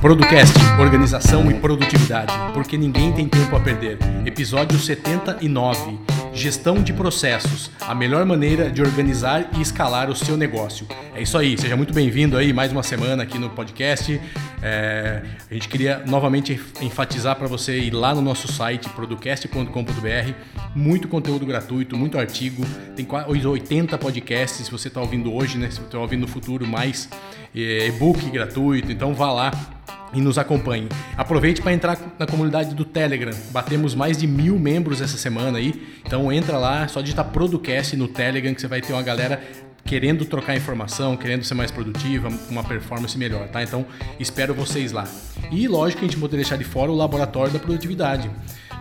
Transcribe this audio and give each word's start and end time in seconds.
Producast, 0.00 0.54
organização 0.78 1.50
e 1.50 1.54
produtividade, 1.54 2.32
porque 2.54 2.76
ninguém 2.76 3.12
tem 3.12 3.28
tempo 3.28 3.56
a 3.56 3.60
perder. 3.60 3.98
Episódio 4.24 4.78
79. 4.78 6.15
Gestão 6.36 6.82
de 6.82 6.92
processos, 6.92 7.70
a 7.80 7.94
melhor 7.94 8.26
maneira 8.26 8.70
de 8.70 8.82
organizar 8.82 9.48
e 9.56 9.62
escalar 9.62 10.10
o 10.10 10.14
seu 10.14 10.36
negócio. 10.36 10.86
É 11.14 11.22
isso 11.22 11.38
aí, 11.38 11.56
seja 11.56 11.74
muito 11.78 11.94
bem-vindo 11.94 12.36
aí 12.36 12.52
mais 12.52 12.70
uma 12.70 12.82
semana 12.82 13.22
aqui 13.22 13.38
no 13.38 13.48
podcast. 13.48 14.20
É, 14.62 15.22
a 15.50 15.54
gente 15.54 15.66
queria 15.66 16.02
novamente 16.06 16.60
enfatizar 16.82 17.36
para 17.36 17.48
você 17.48 17.78
ir 17.78 17.90
lá 17.90 18.14
no 18.14 18.20
nosso 18.20 18.52
site 18.52 18.86
producast.com.br, 18.90 20.32
muito 20.74 21.08
conteúdo 21.08 21.46
gratuito, 21.46 21.96
muito 21.96 22.18
artigo, 22.18 22.62
tem 22.94 23.06
quase 23.06 23.46
80 23.46 23.96
podcasts 23.96 24.66
se 24.66 24.70
você 24.70 24.88
está 24.88 25.00
ouvindo 25.00 25.32
hoje, 25.32 25.56
né? 25.56 25.70
Se 25.70 25.78
você 25.78 25.86
está 25.86 25.98
ouvindo 25.98 26.20
no 26.20 26.28
futuro 26.28 26.66
mais 26.66 27.08
e-book 27.54 28.28
gratuito, 28.28 28.92
então 28.92 29.14
vá 29.14 29.32
lá 29.32 29.75
e 30.16 30.20
nos 30.20 30.38
acompanhe. 30.38 30.88
Aproveite 31.16 31.60
para 31.60 31.74
entrar 31.74 31.98
na 32.18 32.26
comunidade 32.26 32.74
do 32.74 32.84
Telegram. 32.84 33.32
Batemos 33.50 33.94
mais 33.94 34.16
de 34.16 34.26
mil 34.26 34.58
membros 34.58 35.02
essa 35.02 35.18
semana 35.18 35.58
aí. 35.58 36.00
Então 36.04 36.32
entra 36.32 36.56
lá, 36.56 36.88
só 36.88 37.02
digitar 37.02 37.26
Producast 37.26 37.94
no 37.96 38.08
Telegram 38.08 38.54
que 38.54 38.60
você 38.60 38.66
vai 38.66 38.80
ter 38.80 38.94
uma 38.94 39.02
galera 39.02 39.42
querendo 39.84 40.24
trocar 40.24 40.56
informação, 40.56 41.16
querendo 41.16 41.44
ser 41.44 41.54
mais 41.54 41.70
produtiva, 41.70 42.28
uma 42.50 42.64
performance 42.64 43.16
melhor, 43.16 43.46
tá? 43.48 43.62
Então 43.62 43.86
espero 44.18 44.52
vocês 44.52 44.90
lá. 44.90 45.04
E 45.52 45.68
lógico 45.68 46.00
que 46.00 46.06
a 46.06 46.08
gente 46.08 46.18
poderia 46.18 46.42
deixar 46.42 46.56
de 46.56 46.64
fora 46.64 46.90
o 46.90 46.94
laboratório 46.94 47.52
da 47.52 47.58
produtividade 47.58 48.28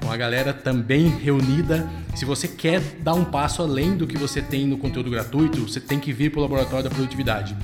uma 0.05 0.17
galera 0.17 0.53
também 0.53 1.07
reunida. 1.07 1.89
Se 2.15 2.25
você 2.25 2.47
quer 2.47 2.79
dar 2.99 3.13
um 3.13 3.25
passo 3.25 3.61
além 3.61 3.97
do 3.97 4.05
que 4.07 4.17
você 4.17 4.41
tem 4.41 4.65
no 4.65 4.77
conteúdo 4.77 5.09
gratuito, 5.09 5.61
você 5.67 5.79
tem 5.79 5.99
que 5.99 6.13
vir 6.13 6.31
para 6.31 6.39
o 6.39 6.41
Laboratório 6.43 6.83
da 6.83 6.89
Produtividade. 6.89 7.55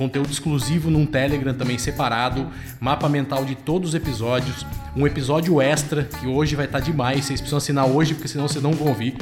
Conteúdo 0.00 0.30
exclusivo 0.30 0.90
num 0.90 1.04
Telegram 1.04 1.52
também 1.52 1.76
separado, 1.76 2.48
mapa 2.80 3.06
mental 3.06 3.44
de 3.44 3.54
todos 3.54 3.90
os 3.90 3.94
episódios, 3.94 4.64
um 4.96 5.06
episódio 5.06 5.60
extra 5.60 6.04
que 6.04 6.26
hoje 6.26 6.56
vai 6.56 6.64
estar 6.64 6.80
demais. 6.80 7.26
Vocês 7.26 7.38
precisam 7.38 7.58
assinar 7.58 7.86
hoje, 7.86 8.14
porque 8.14 8.26
senão 8.26 8.48
vocês 8.48 8.64
não 8.64 8.72
vão 8.72 8.88
ouvir 8.88 9.14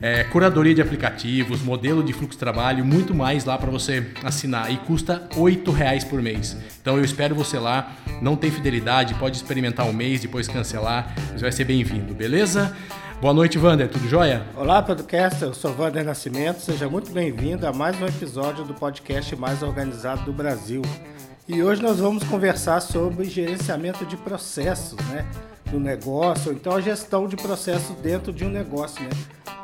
é, 0.00 0.24
curadoria 0.24 0.74
de 0.74 0.80
aplicativos, 0.80 1.60
modelo 1.60 2.02
de 2.02 2.14
fluxo 2.14 2.32
de 2.32 2.38
trabalho, 2.38 2.86
muito 2.86 3.14
mais 3.14 3.44
lá 3.44 3.58
para 3.58 3.70
você 3.70 4.06
assinar 4.22 4.72
e 4.72 4.78
custa 4.78 5.28
R$ 5.34 5.72
reais 5.76 6.04
por 6.04 6.22
mês. 6.22 6.56
Então 6.80 6.96
eu 6.96 7.04
espero 7.04 7.34
você 7.34 7.58
lá. 7.58 7.92
Não 8.22 8.34
tem 8.34 8.50
fidelidade, 8.50 9.12
pode 9.16 9.36
experimentar 9.36 9.84
um 9.86 9.92
mês, 9.92 10.22
depois 10.22 10.48
cancelar, 10.48 11.14
você 11.32 11.42
vai 11.42 11.52
ser 11.52 11.64
bem-vindo, 11.64 12.14
beleza? 12.14 12.74
Boa 13.20 13.32
noite, 13.32 13.58
Wander, 13.58 13.88
tudo 13.88 14.06
jóia? 14.08 14.44
Olá, 14.56 14.82
podcast, 14.82 15.42
eu 15.42 15.54
sou 15.54 15.74
Wander 15.78 16.04
Nascimento, 16.04 16.60
seja 16.60 16.88
muito 16.88 17.10
bem-vindo 17.10 17.66
a 17.66 17.72
mais 17.72 17.98
um 18.00 18.06
episódio 18.06 18.64
do 18.64 18.74
podcast 18.74 19.34
mais 19.36 19.62
organizado 19.62 20.24
do 20.24 20.32
Brasil. 20.32 20.82
E 21.48 21.62
hoje 21.62 21.80
nós 21.82 21.98
vamos 21.98 22.22
conversar 22.24 22.80
sobre 22.80 23.24
gerenciamento 23.24 24.04
de 24.04 24.16
processos, 24.16 24.98
né? 25.08 25.26
Do 25.70 25.80
negócio, 25.80 26.50
ou 26.50 26.56
então 26.56 26.74
a 26.74 26.80
gestão 26.80 27.26
de 27.26 27.36
processos 27.36 27.96
dentro 27.96 28.32
de 28.32 28.44
um 28.44 28.50
negócio, 28.50 29.02
né? 29.02 29.10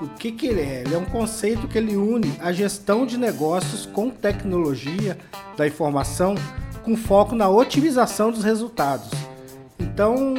O 0.01 0.09
que, 0.09 0.33
que 0.33 0.47
ele 0.47 0.63
é? 0.63 0.81
Ele 0.81 0.95
é 0.95 0.99
um 0.99 1.05
conceito 1.05 1.69
que 1.69 1.77
ele 1.77 1.97
une 1.97 2.35
a 2.41 2.53
gestão 2.53 3.05
de 3.05 3.19
negócios 3.19 3.85
com 3.85 4.09
tecnologia 4.09 5.19
da 5.57 5.67
informação, 5.67 6.35
com 6.83 6.97
foco 6.97 7.35
na 7.35 7.51
otimização 7.51 8.31
dos 8.31 8.43
resultados. 8.43 9.11
Então, 9.93 10.35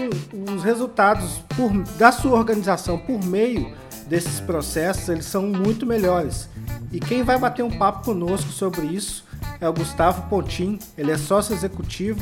os 0.55 0.63
resultados 0.63 1.39
por, 1.55 1.71
da 1.97 2.11
sua 2.11 2.37
organização 2.37 2.97
por 2.97 3.23
meio 3.23 3.73
desses 4.07 4.39
processos, 4.39 5.07
eles 5.09 5.25
são 5.25 5.43
muito 5.43 5.85
melhores. 5.85 6.49
E 6.91 6.99
quem 6.99 7.23
vai 7.23 7.37
bater 7.37 7.63
um 7.63 7.77
papo 7.77 8.05
conosco 8.05 8.51
sobre 8.51 8.85
isso 8.87 9.25
é 9.59 9.67
o 9.67 9.73
Gustavo 9.73 10.27
Pontin, 10.29 10.79
ele 10.97 11.11
é 11.11 11.17
sócio 11.17 11.53
executivo 11.53 12.19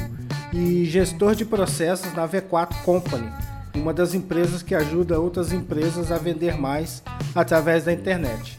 e 0.54 0.86
gestor 0.86 1.36
de 1.36 1.46
processos 1.46 2.14
na 2.14 2.28
V4 2.28 2.84
Company 2.84 3.32
uma 3.76 3.94
das 3.94 4.14
empresas 4.14 4.62
que 4.62 4.76
ajuda 4.76 5.20
outras 5.20 5.52
empresas 5.52 6.12
a 6.12 6.18
vender 6.18 6.58
mais 6.58 7.04
através 7.34 7.86
da 7.86 7.94
internet. 7.94 8.56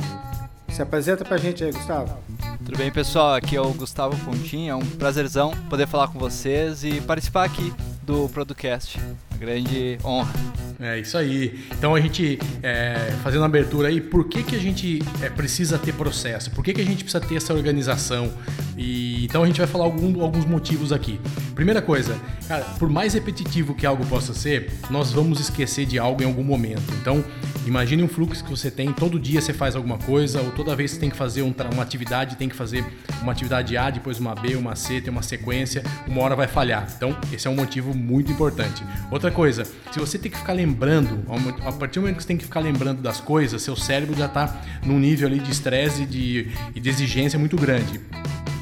Se 0.69 0.81
apresenta 0.81 1.25
pra 1.25 1.37
gente 1.37 1.65
aí, 1.65 1.73
Gustavo. 1.73 2.17
Tudo 2.65 2.79
bem, 2.79 2.91
pessoal? 2.91 3.35
Aqui 3.35 3.57
é 3.57 3.61
o 3.61 3.73
Gustavo 3.73 4.17
Pontinho. 4.25 4.71
É 4.71 4.75
um 4.75 4.87
prazerzão 4.87 5.53
poder 5.69 5.87
falar 5.87 6.09
com 6.09 6.19
vocês 6.19 6.85
e 6.85 7.01
participar 7.01 7.45
aqui 7.45 7.73
do 8.11 8.29
Producast. 8.29 9.30
Grande 9.41 9.99
honra. 10.05 10.35
É 10.83 10.99
isso 10.99 11.17
aí. 11.17 11.61
Então 11.73 11.95
a 11.95 12.01
gente, 12.01 12.39
é, 12.63 13.13
fazendo 13.23 13.43
a 13.43 13.47
abertura 13.47 13.89
aí, 13.89 14.01
por 14.01 14.25
que, 14.29 14.43
que 14.43 14.55
a 14.55 14.59
gente 14.59 15.03
é, 15.23 15.29
precisa 15.29 15.79
ter 15.79 15.93
processo? 15.93 16.51
Por 16.51 16.65
que, 16.65 16.73
que 16.73 16.81
a 16.81 16.85
gente 16.85 17.05
precisa 17.05 17.25
ter 17.25 17.37
essa 17.37 17.53
organização? 17.53 18.31
E, 18.79 19.27
então 19.27 19.43
a 19.43 19.47
gente 19.47 19.59
vai 19.59 19.67
falar 19.67 19.85
algum, 19.85 20.23
alguns 20.23 20.47
motivos 20.47 20.91
aqui. 20.91 21.21
Primeira 21.55 21.83
coisa, 21.83 22.19
cara, 22.49 22.65
por 22.79 22.89
mais 22.89 23.13
repetitivo 23.13 23.75
que 23.75 23.85
algo 23.85 24.07
possa 24.07 24.33
ser, 24.33 24.73
nós 24.89 25.13
vamos 25.13 25.39
esquecer 25.39 25.85
de 25.85 25.99
algo 25.99 26.23
em 26.23 26.27
algum 26.27 26.43
momento. 26.43 26.83
Então, 27.01 27.23
imagine 27.67 28.03
um 28.03 28.09
fluxo 28.09 28.43
que 28.43 28.51
você 28.51 28.71
tem, 28.71 28.91
todo 28.91 29.21
dia 29.21 29.41
você 29.43 29.53
faz 29.53 29.77
alguma 29.77 29.99
coisa, 29.99 30.41
ou 30.41 30.51
toda 30.53 30.75
vez 30.75 30.93
você 30.93 30.99
tem 30.99 31.11
que 31.11 31.17
fazer 31.17 31.43
um, 31.43 31.55
uma 31.75 31.83
atividade, 31.83 32.37
tem 32.37 32.49
que 32.49 32.57
fazer 32.57 32.83
uma 33.21 33.33
atividade 33.33 33.77
A, 33.77 33.91
depois 33.91 34.19
uma 34.19 34.35
B, 34.35 34.57
uma 34.57 34.75
C, 34.75 34.99
tem 35.03 35.11
uma 35.11 35.23
sequência, 35.23 35.83
uma 36.07 36.23
hora 36.23 36.35
vai 36.35 36.47
falhar. 36.47 36.89
Então, 36.97 37.15
esse 37.31 37.47
é 37.47 37.51
um 37.51 37.57
motivo 37.57 37.95
muito 37.95 38.33
importante. 38.33 38.83
Outra 39.11 39.30
coisa, 39.31 39.65
se 39.65 39.99
você 39.99 40.19
tem 40.19 40.31
que 40.31 40.39
ficar 40.39 40.53
lembrando, 40.53 41.25
a 41.67 41.73
partir 41.73 41.95
do 41.95 42.03
momento 42.03 42.17
que 42.17 42.23
você 42.23 42.29
tem 42.29 42.37
que 42.37 42.45
ficar 42.45 42.61
lembrando 42.61 43.01
das 43.01 43.21
coisas, 43.21 43.63
seu 43.63 43.77
cérebro 43.77 44.17
já 44.17 44.27
está 44.27 44.63
num 44.85 44.99
nível 44.99 45.29
ali 45.29 45.39
de 45.39 45.51
estresse 45.51 46.05
de, 46.05 46.49
e 46.75 46.81
de 46.81 46.89
exigência 46.89 47.39
muito 47.39 47.57
grande. 47.57 48.01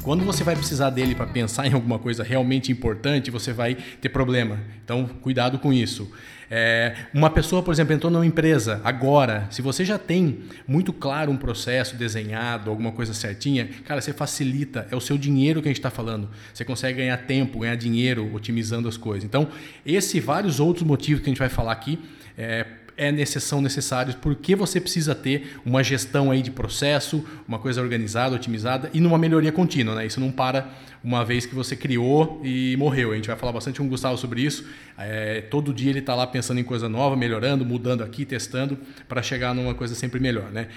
Quando 0.01 0.23
você 0.23 0.43
vai 0.43 0.55
precisar 0.55 0.89
dele 0.89 1.13
para 1.13 1.27
pensar 1.27 1.67
em 1.67 1.73
alguma 1.73 1.99
coisa 1.99 2.23
realmente 2.23 2.71
importante, 2.71 3.29
você 3.29 3.51
vai 3.51 3.75
ter 3.75 4.09
problema. 4.09 4.59
Então, 4.83 5.05
cuidado 5.21 5.59
com 5.59 5.73
isso. 5.73 6.09
É, 6.49 6.95
uma 7.13 7.29
pessoa, 7.29 7.61
por 7.61 7.71
exemplo, 7.71 7.93
entrou 7.93 8.11
numa 8.11 8.25
empresa 8.25 8.81
agora, 8.83 9.45
se 9.51 9.61
você 9.61 9.85
já 9.85 9.99
tem 9.99 10.39
muito 10.67 10.91
claro 10.91 11.31
um 11.31 11.37
processo 11.37 11.95
desenhado, 11.95 12.71
alguma 12.71 12.91
coisa 12.91 13.13
certinha, 13.13 13.69
cara, 13.85 14.01
você 14.01 14.11
facilita, 14.13 14.87
é 14.89 14.95
o 14.95 15.01
seu 15.01 15.17
dinheiro 15.17 15.61
que 15.61 15.67
a 15.67 15.69
gente 15.69 15.77
está 15.77 15.91
falando. 15.91 16.29
Você 16.53 16.65
consegue 16.65 16.99
ganhar 16.99 17.17
tempo, 17.17 17.59
ganhar 17.59 17.75
dinheiro 17.75 18.33
otimizando 18.33 18.87
as 18.87 18.97
coisas. 18.97 19.25
Então, 19.25 19.49
esse 19.85 20.17
e 20.17 20.19
vários 20.19 20.59
outros 20.59 20.85
motivos 20.85 21.21
que 21.21 21.29
a 21.29 21.31
gente 21.31 21.39
vai 21.39 21.49
falar 21.49 21.73
aqui 21.73 21.99
é, 22.37 22.65
é 22.99 23.13
necess, 23.13 23.45
são 23.45 23.61
necessários, 23.61 24.13
porque 24.13 24.57
você 24.57 24.81
precisa 24.81 25.15
ter 25.15 25.57
uma 25.65 25.81
gestão 25.81 26.29
aí 26.29 26.41
de 26.41 26.51
processo, 26.51 27.23
uma 27.47 27.57
coisa 27.57 27.81
organizada, 27.81 28.35
otimizada 28.35 28.91
e 28.93 28.99
numa 28.99 29.17
melhoria 29.17 29.53
contínua. 29.53 29.95
Né? 29.95 30.05
Isso 30.05 30.19
não 30.19 30.29
para 30.29 30.69
uma 31.03 31.23
vez 31.23 31.45
que 31.45 31.55
você 31.55 31.75
criou 31.75 32.41
e 32.43 32.75
morreu. 32.77 33.11
A 33.11 33.15
gente 33.15 33.27
vai 33.27 33.37
falar 33.37 33.51
bastante 33.51 33.79
com 33.79 33.85
o 33.85 33.89
Gustavo 33.89 34.17
sobre 34.17 34.41
isso. 34.41 34.65
É, 34.97 35.41
todo 35.41 35.73
dia 35.73 35.89
ele 35.89 35.99
está 35.99 36.13
lá 36.13 36.27
pensando 36.27 36.59
em 36.59 36.63
coisa 36.63 36.89
nova, 36.89 37.15
melhorando, 37.15 37.65
mudando 37.65 38.03
aqui, 38.03 38.25
testando, 38.25 38.77
para 39.07 39.21
chegar 39.21 39.55
numa 39.55 39.73
coisa 39.73 39.95
sempre 39.95 40.19
melhor. 40.19 40.51
Né? 40.51 40.67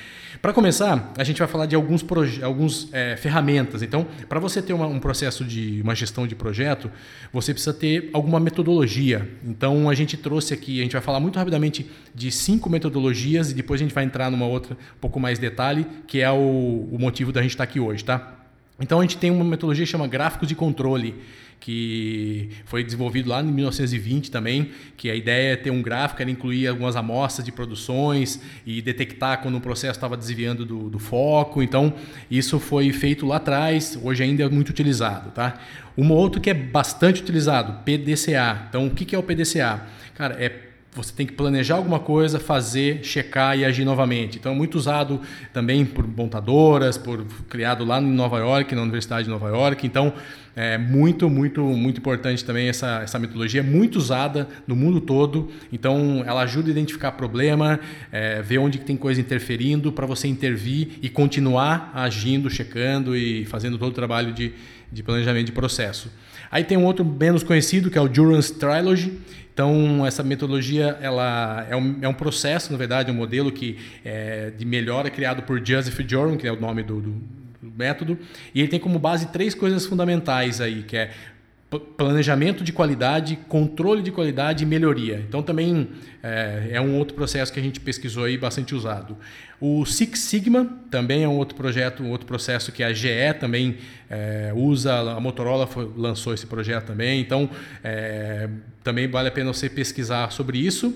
Para 0.40 0.52
começar, 0.52 1.12
a 1.18 1.24
gente 1.24 1.40
vai 1.40 1.48
falar 1.48 1.66
de 1.66 1.74
alguns, 1.74 2.04
alguns 2.42 2.88
é, 2.92 3.16
ferramentas. 3.16 3.82
Então, 3.82 4.06
para 4.28 4.38
você 4.38 4.62
ter 4.62 4.72
uma, 4.72 4.86
um 4.86 5.00
processo 5.00 5.44
de 5.44 5.80
uma 5.82 5.94
gestão 5.94 6.24
de 6.26 6.36
projeto, 6.36 6.90
você 7.32 7.52
precisa 7.52 7.74
ter 7.74 8.10
alguma 8.12 8.38
metodologia. 8.38 9.28
Então, 9.44 9.90
a 9.90 9.94
gente 9.94 10.16
trouxe 10.16 10.54
aqui, 10.54 10.78
a 10.78 10.82
gente 10.84 10.92
vai 10.92 11.02
falar 11.02 11.18
muito 11.18 11.36
rapidamente 11.36 11.90
de 12.14 12.30
cinco 12.30 12.70
metodologias 12.70 13.50
e 13.50 13.54
depois 13.54 13.80
a 13.80 13.84
gente 13.84 13.94
vai 13.94 14.04
entrar 14.04 14.30
numa 14.30 14.46
outra 14.46 14.74
um 14.74 15.00
pouco 15.00 15.18
mais 15.18 15.40
detalhe, 15.40 15.84
que 16.06 16.20
é 16.20 16.30
o, 16.30 16.88
o 16.92 16.96
motivo 16.98 17.32
da 17.32 17.42
gente 17.42 17.50
estar 17.50 17.66
tá 17.66 17.70
aqui 17.70 17.80
hoje, 17.80 18.04
tá? 18.04 18.41
Então 18.82 18.98
a 18.98 19.02
gente 19.02 19.16
tem 19.16 19.30
uma 19.30 19.44
metodologia 19.44 19.84
que 19.86 19.90
chama 19.90 20.08
gráficos 20.08 20.48
de 20.48 20.56
controle, 20.56 21.14
que 21.60 22.50
foi 22.64 22.82
desenvolvido 22.82 23.28
lá 23.28 23.40
em 23.40 23.46
1920 23.46 24.28
também, 24.28 24.72
que 24.96 25.08
a 25.08 25.14
ideia 25.14 25.52
é 25.52 25.56
ter 25.56 25.70
um 25.70 25.80
gráfico, 25.80 26.20
era 26.20 26.28
incluir 26.28 26.66
algumas 26.66 26.96
amostras 26.96 27.44
de 27.44 27.52
produções 27.52 28.40
e 28.66 28.82
detectar 28.82 29.40
quando 29.40 29.56
o 29.56 29.60
processo 29.60 29.96
estava 29.96 30.16
desviando 30.16 30.66
do, 30.66 30.90
do, 30.90 30.98
foco. 30.98 31.62
Então, 31.62 31.94
isso 32.28 32.58
foi 32.58 32.92
feito 32.92 33.24
lá 33.24 33.36
atrás, 33.36 33.96
hoje 34.02 34.24
ainda 34.24 34.42
é 34.42 34.48
muito 34.48 34.70
utilizado. 34.70 35.30
Tá? 35.30 35.60
Um 35.96 36.10
outro 36.10 36.40
que 36.40 36.50
é 36.50 36.54
bastante 36.54 37.22
utilizado, 37.22 37.84
PDCA. 37.84 38.66
Então, 38.68 38.88
o 38.88 38.90
que 38.90 39.14
é 39.14 39.18
o 39.18 39.22
PDCA? 39.22 39.86
Cara, 40.16 40.34
é 40.42 40.71
você 40.94 41.12
tem 41.14 41.26
que 41.26 41.32
planejar 41.32 41.76
alguma 41.76 41.98
coisa, 41.98 42.38
fazer, 42.38 43.02
checar 43.02 43.58
e 43.58 43.64
agir 43.64 43.84
novamente. 43.84 44.38
Então 44.38 44.52
é 44.52 44.54
muito 44.54 44.76
usado 44.76 45.20
também 45.52 45.86
por 45.86 46.06
montadoras, 46.06 46.98
por 46.98 47.24
criado 47.48 47.82
lá 47.82 47.98
em 47.98 48.10
Nova 48.10 48.38
York, 48.38 48.74
na 48.74 48.82
Universidade 48.82 49.24
de 49.24 49.30
Nova 49.30 49.48
York. 49.48 49.86
Então 49.86 50.12
é 50.54 50.76
muito, 50.76 51.30
muito, 51.30 51.62
muito 51.62 51.98
importante 51.98 52.44
também 52.44 52.68
essa, 52.68 53.00
essa 53.02 53.18
metodologia, 53.18 53.60
é 53.60 53.64
muito 53.64 53.96
usada 53.96 54.46
no 54.66 54.76
mundo 54.76 55.00
todo, 55.00 55.50
então 55.72 56.22
ela 56.26 56.42
ajuda 56.42 56.68
a 56.68 56.72
identificar 56.72 57.12
problema, 57.12 57.80
é, 58.10 58.42
ver 58.42 58.58
onde 58.58 58.78
tem 58.78 58.94
coisa 58.94 59.18
interferindo 59.18 59.90
para 59.90 60.04
você 60.04 60.28
intervir 60.28 60.98
e 61.00 61.08
continuar 61.08 61.90
agindo, 61.94 62.50
checando 62.50 63.16
e 63.16 63.46
fazendo 63.46 63.78
todo 63.78 63.92
o 63.92 63.94
trabalho 63.94 64.30
de, 64.30 64.52
de 64.92 65.02
planejamento 65.02 65.46
de 65.46 65.52
processo. 65.52 66.10
Aí 66.52 66.62
tem 66.62 66.76
um 66.76 66.84
outro 66.84 67.02
menos 67.02 67.42
conhecido 67.42 67.90
que 67.90 67.96
é 67.96 68.00
o 68.00 68.06
Durance 68.06 68.52
Trilogy. 68.52 69.18
Então, 69.54 70.06
essa 70.06 70.22
metodologia 70.22 70.98
ela 71.00 71.66
é 71.68 71.74
um, 71.74 71.98
é 72.02 72.08
um 72.08 72.14
processo, 72.14 72.70
na 72.70 72.78
verdade, 72.78 73.10
um 73.10 73.14
modelo 73.14 73.50
que 73.50 73.78
é 74.04 74.50
de 74.50 74.64
melhora 74.66 75.10
criado 75.10 75.42
por 75.42 75.66
Joseph 75.66 75.98
Joran, 76.06 76.36
que 76.36 76.46
é 76.46 76.52
o 76.52 76.60
nome 76.60 76.82
do, 76.82 77.00
do 77.00 77.14
método, 77.76 78.18
e 78.54 78.60
ele 78.60 78.68
tem 78.68 78.78
como 78.78 78.98
base 78.98 79.26
três 79.26 79.54
coisas 79.54 79.86
fundamentais 79.86 80.60
aí, 80.60 80.82
que 80.82 80.96
é 80.96 81.10
planejamento 81.80 82.62
de 82.62 82.72
qualidade, 82.72 83.38
controle 83.48 84.02
de 84.02 84.10
qualidade 84.10 84.64
e 84.64 84.66
melhoria. 84.66 85.24
Então 85.26 85.42
também 85.42 85.88
é, 86.22 86.70
é, 86.72 86.80
um 86.80 86.98
outro 86.98 87.14
processo 87.14 87.52
que 87.52 87.58
a 87.58 87.62
gente 87.62 87.80
pesquisou 87.80 88.24
aí 88.24 88.36
bastante 88.36 88.74
usado. 88.74 89.16
O 89.60 89.84
Six 89.86 90.18
Sigma 90.18 90.66
também 90.90 91.24
é 91.24 91.28
um 91.28 91.36
outro 91.36 91.56
projeto, 91.56 92.02
um 92.02 92.10
outro 92.10 92.26
processo 92.26 92.72
que 92.72 92.82
a 92.82 92.92
GE 92.92 93.08
também 93.38 93.78
é, 94.10 94.52
usa. 94.54 94.92
A 95.12 95.20
Motorola 95.20 95.66
foi, 95.66 95.90
lançou 95.96 96.34
esse 96.34 96.46
projeto 96.46 96.86
também. 96.86 97.20
Então 97.20 97.48
é, 97.82 98.48
também 98.82 99.08
vale 99.08 99.28
a 99.28 99.32
pena 99.32 99.52
você 99.52 99.68
pesquisar 99.68 100.30
sobre 100.32 100.58
isso. 100.58 100.94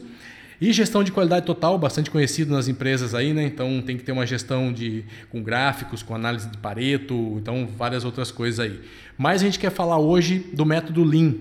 E 0.61 0.73
gestão 0.73 1.05
de 1.05 1.13
qualidade 1.13 1.45
total, 1.45 1.79
bastante 1.79 2.11
conhecido 2.11 2.53
nas 2.53 2.67
empresas 2.67 3.15
aí, 3.15 3.35
né? 3.35 3.45
Então 3.45 3.83
tem 3.83 3.97
que 3.97 4.03
ter 4.03 4.13
uma 4.13 4.27
gestão 4.27 4.73
de, 4.73 5.05
com 5.31 5.43
gráficos, 5.43 6.03
com 6.03 6.15
análise 6.15 6.49
de 6.49 6.57
Pareto, 6.57 7.37
então 7.37 7.69
várias 7.77 8.05
outras 8.05 8.31
coisas 8.31 8.61
aí. 8.61 8.81
Mas 9.19 9.43
a 9.43 9.45
gente 9.45 9.59
quer 9.59 9.71
falar 9.71 9.99
hoje 9.99 10.47
do 10.55 10.65
método 10.65 11.05
Lean. 11.05 11.35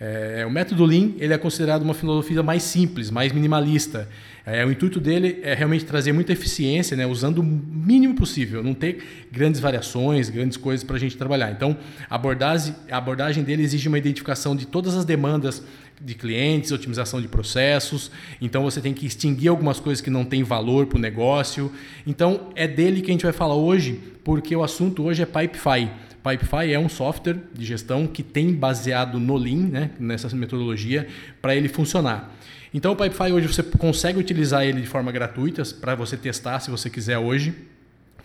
É, 0.00 0.44
o 0.46 0.50
método 0.50 0.84
Lean 0.84 1.12
ele 1.18 1.32
é 1.32 1.38
considerado 1.38 1.82
uma 1.82 1.94
filosofia 1.94 2.42
mais 2.42 2.62
simples, 2.62 3.10
mais 3.10 3.32
minimalista. 3.32 4.08
É, 4.46 4.64
o 4.64 4.70
intuito 4.70 5.00
dele 5.00 5.40
é 5.42 5.54
realmente 5.54 5.86
trazer 5.86 6.12
muita 6.12 6.32
eficiência, 6.32 6.94
né, 6.96 7.06
usando 7.06 7.38
o 7.38 7.42
mínimo 7.42 8.14
possível, 8.14 8.62
não 8.62 8.74
ter 8.74 9.02
grandes 9.32 9.60
variações, 9.60 10.28
grandes 10.28 10.58
coisas 10.58 10.84
para 10.84 10.96
a 10.96 10.98
gente 10.98 11.16
trabalhar. 11.16 11.50
Então, 11.50 11.76
a 12.10 12.14
abordagem, 12.14 12.74
a 12.90 12.98
abordagem 12.98 13.42
dele 13.42 13.62
exige 13.62 13.88
uma 13.88 13.96
identificação 13.96 14.54
de 14.54 14.66
todas 14.66 14.94
as 14.94 15.06
demandas 15.06 15.62
de 16.00 16.14
clientes, 16.14 16.72
otimização 16.72 17.20
de 17.20 17.28
processos. 17.28 18.10
Então 18.40 18.62
você 18.62 18.80
tem 18.80 18.92
que 18.92 19.06
extinguir 19.06 19.48
algumas 19.48 19.80
coisas 19.80 20.00
que 20.00 20.10
não 20.10 20.24
têm 20.24 20.42
valor 20.42 20.86
para 20.86 20.98
o 20.98 21.00
negócio. 21.00 21.72
Então 22.06 22.48
é 22.54 22.66
dele 22.66 23.00
que 23.00 23.10
a 23.10 23.12
gente 23.12 23.24
vai 23.24 23.32
falar 23.32 23.54
hoje, 23.54 24.00
porque 24.22 24.54
o 24.54 24.62
assunto 24.62 25.02
hoje 25.04 25.22
é 25.22 25.26
Pipefy. 25.26 25.90
Pipefy 26.22 26.72
é 26.72 26.78
um 26.78 26.88
software 26.88 27.36
de 27.52 27.66
gestão 27.66 28.06
que 28.06 28.22
tem 28.22 28.52
baseado 28.52 29.20
no 29.20 29.36
Lean, 29.36 29.68
né, 29.68 29.90
nessa 30.00 30.34
metodologia, 30.34 31.06
para 31.42 31.54
ele 31.54 31.68
funcionar. 31.68 32.34
Então 32.72 32.92
o 32.92 32.96
Pipefy 32.96 33.30
hoje 33.30 33.46
você 33.46 33.62
consegue 33.62 34.18
utilizar 34.18 34.64
ele 34.64 34.80
de 34.80 34.86
forma 34.86 35.12
gratuita 35.12 35.62
para 35.80 35.94
você 35.94 36.16
testar 36.16 36.60
se 36.60 36.70
você 36.70 36.88
quiser 36.88 37.18
hoje. 37.18 37.54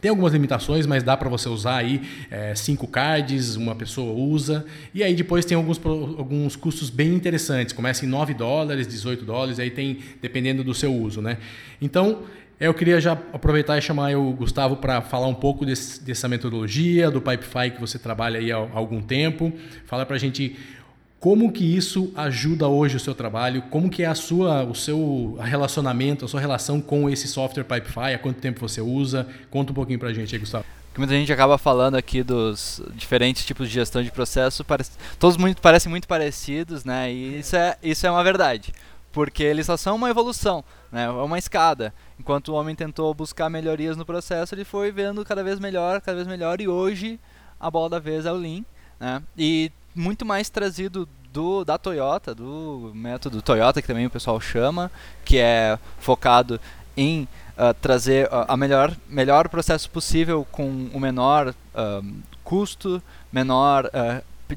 Tem 0.02 0.10
algumas 0.10 0.34
limitações, 0.34 0.86
mas 0.86 1.04
dá 1.04 1.18
para 1.18 1.30
você 1.30 1.50
usar 1.50 1.78
aí 1.78 2.02
é, 2.32 2.56
cinco 2.56 2.88
cards, 2.88 3.56
uma 3.56 3.76
pessoa 3.76 4.14
usa. 4.14 4.66
E 4.94 5.04
aí 5.04 5.14
depois 5.14 5.44
tem 5.46 5.58
alguns, 5.58 5.80
alguns 5.86 6.56
custos 6.56 6.90
bem 6.90 7.14
interessantes. 7.14 7.74
Começa 7.74 8.06
em 8.06 8.08
9 8.08 8.34
dólares, 8.34 8.88
18 8.88 9.26
dólares, 9.26 9.60
aí 9.60 9.70
tem 9.70 10.00
dependendo 10.22 10.64
do 10.64 10.74
seu 10.74 10.94
uso. 10.94 11.22
Né? 11.22 11.38
Então, 11.82 12.24
eu 12.60 12.74
queria 12.74 13.00
já 13.00 13.14
aproveitar 13.14 13.78
e 13.78 13.82
chamar 13.82 14.16
o 14.18 14.34
Gustavo 14.34 14.76
para 14.76 15.02
falar 15.02 15.28
um 15.28 15.34
pouco 15.34 15.66
desse, 15.66 16.04
dessa 16.04 16.28
metodologia, 16.28 17.10
do 17.10 17.22
Pipefy 17.22 17.72
que 17.72 17.80
você 17.80 17.98
trabalha 17.98 18.40
aí 18.40 18.52
há, 18.52 18.58
há 18.58 18.78
algum 18.78 19.02
tempo. 19.02 19.54
Fala 19.86 20.06
para 20.06 20.18
a 20.18 20.20
gente 20.20 20.58
como 21.20 21.52
que 21.52 21.66
isso 21.66 22.12
ajuda 22.16 22.68
hoje 22.68 22.96
o 22.96 23.00
seu 23.00 23.14
trabalho? 23.14 23.62
Como 23.64 23.90
que 23.90 24.04
é 24.04 24.06
a 24.06 24.16
sua, 24.16 24.64
o 24.64 24.74
seu 24.74 25.38
relacionamento, 25.42 26.24
a 26.24 26.28
sua 26.28 26.40
relação 26.40 26.80
com 26.80 27.10
esse 27.10 27.28
software 27.28 27.66
Pipefy? 27.66 28.14
Há 28.16 28.18
quanto 28.18 28.40
tempo 28.40 28.62
você 28.62 28.80
usa? 28.80 29.28
Conta 29.50 29.72
um 29.72 29.76
pouquinho 29.76 30.00
para 30.00 30.10
a 30.10 30.14
gente 30.14 30.34
aí, 30.34 30.40
Gustavo. 30.40 30.66
Que 30.94 31.00
muita 31.00 31.14
gente 31.14 31.32
acaba 31.32 31.58
falando 31.58 31.96
aqui 31.96 32.24
dos 32.24 32.82
diferentes 32.96 33.46
tipos 33.46 33.68
de 33.68 33.74
gestão 33.74 34.02
de 34.02 34.12
processo, 34.12 34.66
todos 35.20 35.38
muito, 35.38 35.62
parecem 35.62 35.90
muito 35.90 36.08
parecidos, 36.08 36.84
né? 36.84 37.12
E 37.12 37.40
isso 37.40 37.56
é, 37.56 37.78
isso 37.84 38.08
é 38.08 38.12
uma 38.12 38.24
verdade, 38.24 38.74
porque 39.12 39.44
eles 39.44 39.66
só 39.66 39.78
são 39.78 39.98
uma 39.98 40.10
evolução, 40.10 40.64
né? 40.92 41.04
É 41.04 41.10
uma 41.10 41.38
escada. 41.38 41.94
Enquanto 42.20 42.50
o 42.50 42.54
homem 42.56 42.76
tentou 42.76 43.14
buscar 43.14 43.50
melhorias 43.50 43.96
no 43.96 44.06
processo, 44.06 44.56
ele 44.56 44.66
foi 44.66 44.92
vendo 44.92 45.24
cada 45.24 45.44
vez 45.44 45.60
melhor, 45.60 46.02
cada 46.02 46.16
vez 46.16 46.28
melhor, 46.28 46.60
e 46.60 46.68
hoje 46.68 47.20
a 47.60 47.70
bola 47.70 47.90
da 47.90 48.00
vez 48.00 48.26
é 48.26 48.32
o 48.32 48.36
Lean, 48.36 48.64
né? 49.00 49.22
E 49.38 49.72
muito 50.00 50.26
mais 50.26 50.50
trazido 50.50 51.08
do 51.32 51.64
da 51.66 51.78
Toyota, 51.78 52.34
do 52.34 52.92
método 52.96 53.42
Toyota 53.42 53.82
que 53.82 53.88
também 53.88 54.06
o 54.06 54.10
pessoal 54.10 54.40
chama, 54.40 54.90
que 55.26 55.38
é 55.38 55.78
focado 56.00 56.60
em 56.96 57.28
uh, 57.58 57.74
trazer 57.82 58.28
uh, 58.28 58.46
a 58.48 58.58
melhor 58.58 58.96
melhor 59.08 59.50
processo 59.50 59.90
possível 59.90 60.48
com 60.52 60.90
o 60.94 61.00
menor 61.00 61.50
uh, 61.50 62.16
custo, 62.44 63.04
menor 63.32 63.92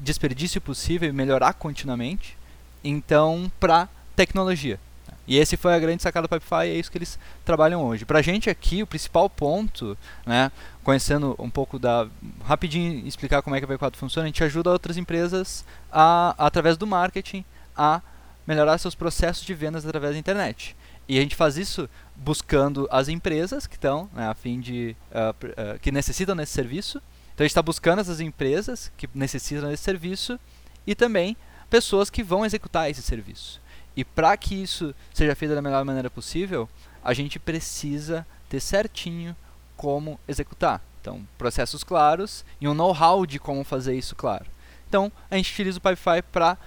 desperdício 0.01 0.59
possível 0.59 1.07
e 1.07 1.13
melhorar 1.13 1.53
continuamente. 1.53 2.35
Então, 2.83 3.51
para 3.59 3.87
tecnologia. 4.15 4.79
E 5.25 5.37
esse 5.37 5.55
foi 5.55 5.73
a 5.73 5.79
grande 5.79 6.03
sacada 6.03 6.27
do 6.27 6.29
Pipefy, 6.29 6.67
é 6.67 6.75
isso 6.75 6.91
que 6.91 6.97
eles 6.97 7.17
trabalham 7.45 7.83
hoje. 7.83 8.03
Para 8.03 8.19
a 8.19 8.21
gente 8.21 8.49
aqui, 8.49 8.83
o 8.83 8.87
principal 8.87 9.29
ponto, 9.29 9.97
né, 10.25 10.51
conhecendo 10.83 11.35
um 11.39 11.49
pouco 11.49 11.79
da... 11.79 12.07
Rapidinho 12.43 13.07
explicar 13.07 13.41
como 13.41 13.55
é 13.55 13.59
que 13.59 13.65
a 13.65 13.67
V4 13.67 13.95
funciona, 13.95 14.25
a 14.25 14.27
gente 14.27 14.43
ajuda 14.43 14.71
outras 14.71 14.97
empresas, 14.97 15.65
a, 15.91 16.35
através 16.37 16.75
do 16.77 16.85
marketing, 16.85 17.45
a 17.75 18.01
melhorar 18.45 18.77
seus 18.77 18.95
processos 18.95 19.45
de 19.45 19.53
vendas 19.53 19.85
através 19.85 20.13
da 20.13 20.19
internet. 20.19 20.75
E 21.07 21.17
a 21.17 21.21
gente 21.21 21.37
faz 21.37 21.57
isso 21.57 21.89
buscando 22.15 22.87
as 22.91 23.07
empresas 23.07 23.65
que 23.65 23.75
estão, 23.75 24.09
né, 24.13 24.27
a 24.27 24.33
fim 24.33 24.59
de... 24.59 24.95
Uh, 25.09 25.75
uh, 25.75 25.79
que 25.79 25.91
necessitam 25.91 26.35
desse 26.35 26.51
serviço. 26.51 26.97
Então 27.33 27.43
a 27.43 27.47
gente 27.47 27.51
está 27.51 27.61
buscando 27.61 27.99
essas 27.99 28.19
empresas 28.19 28.91
que 28.97 29.09
necessitam 29.15 29.69
desse 29.69 29.83
serviço 29.83 30.37
e 30.85 30.93
também 30.93 31.37
pessoas 31.69 32.09
que 32.09 32.21
vão 32.21 32.45
executar 32.45 32.89
esse 32.89 33.01
serviço. 33.01 33.62
E 33.95 34.03
para 34.03 34.35
que 34.37 34.55
isso 34.55 34.93
seja 35.13 35.35
feito 35.35 35.53
da 35.53 35.61
melhor 35.61 35.83
maneira 35.85 36.09
possível, 36.09 36.67
a 37.03 37.13
gente 37.13 37.39
precisa 37.39 38.25
ter 38.49 38.59
certinho 38.59 39.35
como 39.75 40.19
executar. 40.27 40.81
Então, 41.01 41.27
processos 41.37 41.83
claros 41.83 42.45
e 42.61 42.67
um 42.67 42.73
know-how 42.73 43.25
de 43.25 43.39
como 43.39 43.63
fazer 43.63 43.95
isso 43.95 44.15
claro. 44.15 44.45
Então, 44.87 45.11
a 45.29 45.35
gente 45.35 45.51
utiliza 45.51 45.77
o 45.77 45.81
Pipefy 45.81 46.21
para 46.31 46.57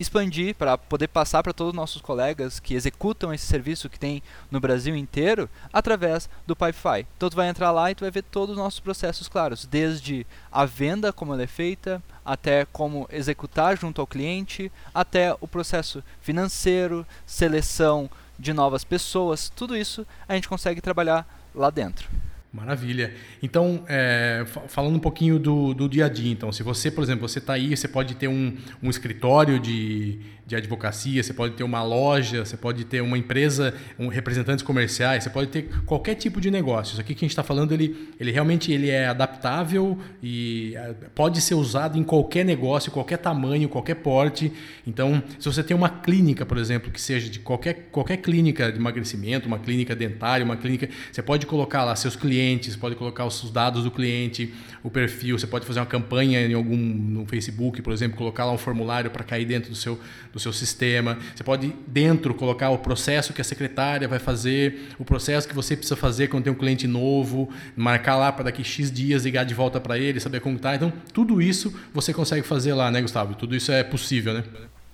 expandir, 0.00 0.54
para 0.54 0.78
poder 0.78 1.08
passar 1.08 1.42
para 1.42 1.52
todos 1.52 1.70
os 1.70 1.76
nossos 1.76 2.00
colegas 2.00 2.58
que 2.58 2.74
executam 2.74 3.32
esse 3.32 3.46
serviço 3.46 3.90
que 3.90 3.98
tem 3.98 4.22
no 4.50 4.58
Brasil 4.58 4.96
inteiro, 4.96 5.48
através 5.70 6.28
do 6.46 6.56
Pipefy. 6.56 7.06
Então 7.16 7.28
tu 7.28 7.36
vai 7.36 7.48
entrar 7.48 7.70
lá 7.70 7.90
e 7.90 7.94
tu 7.94 8.00
vai 8.00 8.10
ver 8.10 8.22
todos 8.22 8.56
os 8.56 8.58
nossos 8.58 8.80
processos 8.80 9.28
claros, 9.28 9.66
desde 9.66 10.26
a 10.50 10.64
venda, 10.64 11.12
como 11.12 11.34
ela 11.34 11.42
é 11.42 11.46
feita, 11.46 12.02
até 12.24 12.64
como 12.64 13.06
executar 13.12 13.78
junto 13.78 14.00
ao 14.00 14.06
cliente, 14.06 14.72
até 14.94 15.36
o 15.40 15.46
processo 15.46 16.02
financeiro, 16.20 17.06
seleção 17.26 18.10
de 18.38 18.54
novas 18.54 18.84
pessoas, 18.84 19.52
tudo 19.54 19.76
isso 19.76 20.06
a 20.26 20.34
gente 20.34 20.48
consegue 20.48 20.80
trabalhar 20.80 21.26
lá 21.54 21.68
dentro. 21.68 22.08
Maravilha. 22.52 23.14
Então, 23.40 23.84
é, 23.88 24.44
falando 24.66 24.96
um 24.96 25.00
pouquinho 25.00 25.38
do, 25.38 25.72
do 25.72 25.88
dia 25.88 26.06
a 26.06 26.08
dia, 26.08 26.32
então, 26.32 26.50
se 26.50 26.64
você, 26.64 26.90
por 26.90 27.04
exemplo, 27.04 27.28
você 27.28 27.38
está 27.38 27.52
aí, 27.52 27.76
você 27.76 27.86
pode 27.86 28.16
ter 28.16 28.26
um, 28.26 28.56
um 28.82 28.90
escritório 28.90 29.60
de, 29.60 30.18
de 30.50 30.56
advocacia, 30.56 31.22
você 31.22 31.32
pode 31.32 31.54
ter 31.54 31.62
uma 31.62 31.80
loja, 31.80 32.44
você 32.44 32.56
pode 32.56 32.84
ter 32.84 33.00
uma 33.00 33.16
empresa, 33.16 33.72
um, 33.96 34.08
representantes 34.08 34.64
comerciais, 34.64 35.22
você 35.22 35.30
pode 35.30 35.48
ter 35.48 35.70
qualquer 35.86 36.16
tipo 36.16 36.40
de 36.40 36.50
negócio. 36.50 36.94
Isso 36.94 37.00
aqui 37.00 37.14
que 37.14 37.24
a 37.24 37.26
gente 37.26 37.30
está 37.30 37.44
falando, 37.44 37.70
ele, 37.70 38.08
ele 38.18 38.32
realmente 38.32 38.72
ele 38.72 38.90
é 38.90 39.06
adaptável 39.06 39.96
e 40.20 40.74
é, 40.74 40.92
pode 41.14 41.40
ser 41.40 41.54
usado 41.54 41.96
em 41.96 42.02
qualquer 42.02 42.44
negócio, 42.44 42.90
qualquer 42.90 43.18
tamanho, 43.18 43.68
qualquer 43.68 43.94
porte. 43.94 44.52
Então, 44.84 45.22
se 45.38 45.46
você 45.46 45.62
tem 45.62 45.76
uma 45.76 45.88
clínica, 45.88 46.44
por 46.44 46.58
exemplo, 46.58 46.90
que 46.90 47.00
seja 47.00 47.30
de 47.30 47.38
qualquer, 47.38 47.88
qualquer 47.92 48.16
clínica 48.16 48.72
de 48.72 48.78
emagrecimento, 48.78 49.46
uma 49.46 49.60
clínica 49.60 49.94
dentária, 49.94 50.44
uma 50.44 50.56
clínica, 50.56 50.88
você 51.12 51.22
pode 51.22 51.46
colocar 51.46 51.84
lá 51.84 51.94
seus 51.94 52.16
clientes, 52.16 52.74
pode 52.74 52.96
colocar 52.96 53.24
os 53.24 53.48
dados 53.52 53.84
do 53.84 53.90
cliente, 53.92 54.52
o 54.82 54.90
perfil, 54.90 55.38
você 55.38 55.46
pode 55.46 55.64
fazer 55.64 55.78
uma 55.78 55.86
campanha 55.86 56.44
em 56.44 56.54
algum 56.54 56.76
no 56.76 57.24
Facebook, 57.24 57.80
por 57.82 57.92
exemplo, 57.92 58.18
colocar 58.18 58.44
lá 58.44 58.50
um 58.50 58.58
formulário 58.58 59.12
para 59.12 59.22
cair 59.22 59.44
dentro 59.44 59.70
do 59.70 59.76
seu 59.76 59.96
do 60.32 60.39
seu 60.40 60.52
sistema. 60.52 61.18
Você 61.34 61.44
pode 61.44 61.74
dentro 61.86 62.34
colocar 62.34 62.70
o 62.70 62.78
processo 62.78 63.32
que 63.32 63.40
a 63.40 63.44
secretária 63.44 64.08
vai 64.08 64.18
fazer, 64.18 64.88
o 64.98 65.04
processo 65.04 65.46
que 65.46 65.54
você 65.54 65.76
precisa 65.76 65.96
fazer 65.96 66.28
quando 66.28 66.44
tem 66.44 66.52
um 66.52 66.56
cliente 66.56 66.86
novo, 66.86 67.48
marcar 67.76 68.16
lá 68.16 68.32
para 68.32 68.44
daqui 68.44 68.64
X 68.64 68.90
dias 68.90 69.24
ligar 69.24 69.44
de 69.44 69.54
volta 69.54 69.80
para 69.80 69.98
ele, 69.98 70.18
saber 70.20 70.40
como 70.40 70.56
está. 70.56 70.74
Então, 70.74 70.92
tudo 71.12 71.40
isso 71.40 71.78
você 71.92 72.12
consegue 72.12 72.46
fazer 72.46 72.74
lá, 72.74 72.90
né, 72.90 73.00
Gustavo? 73.02 73.34
Tudo 73.34 73.54
isso 73.54 73.70
é 73.70 73.82
possível, 73.82 74.34
né? 74.34 74.44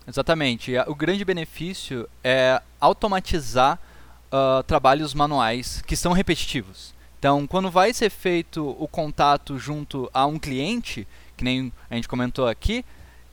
Exatamente. 0.06 0.72
O 0.86 0.94
grande 0.94 1.24
benefício 1.24 2.08
é 2.22 2.60
automatizar 2.80 3.78
uh, 4.26 4.62
trabalhos 4.62 5.14
manuais 5.14 5.82
que 5.86 5.96
são 5.96 6.12
repetitivos. 6.12 6.94
Então, 7.18 7.46
quando 7.46 7.70
vai 7.70 7.92
ser 7.92 8.10
feito 8.10 8.76
o 8.78 8.86
contato 8.86 9.58
junto 9.58 10.08
a 10.12 10.26
um 10.26 10.38
cliente, 10.38 11.08
que 11.36 11.44
nem 11.44 11.72
a 11.90 11.94
gente 11.94 12.08
comentou 12.08 12.46
aqui. 12.46 12.84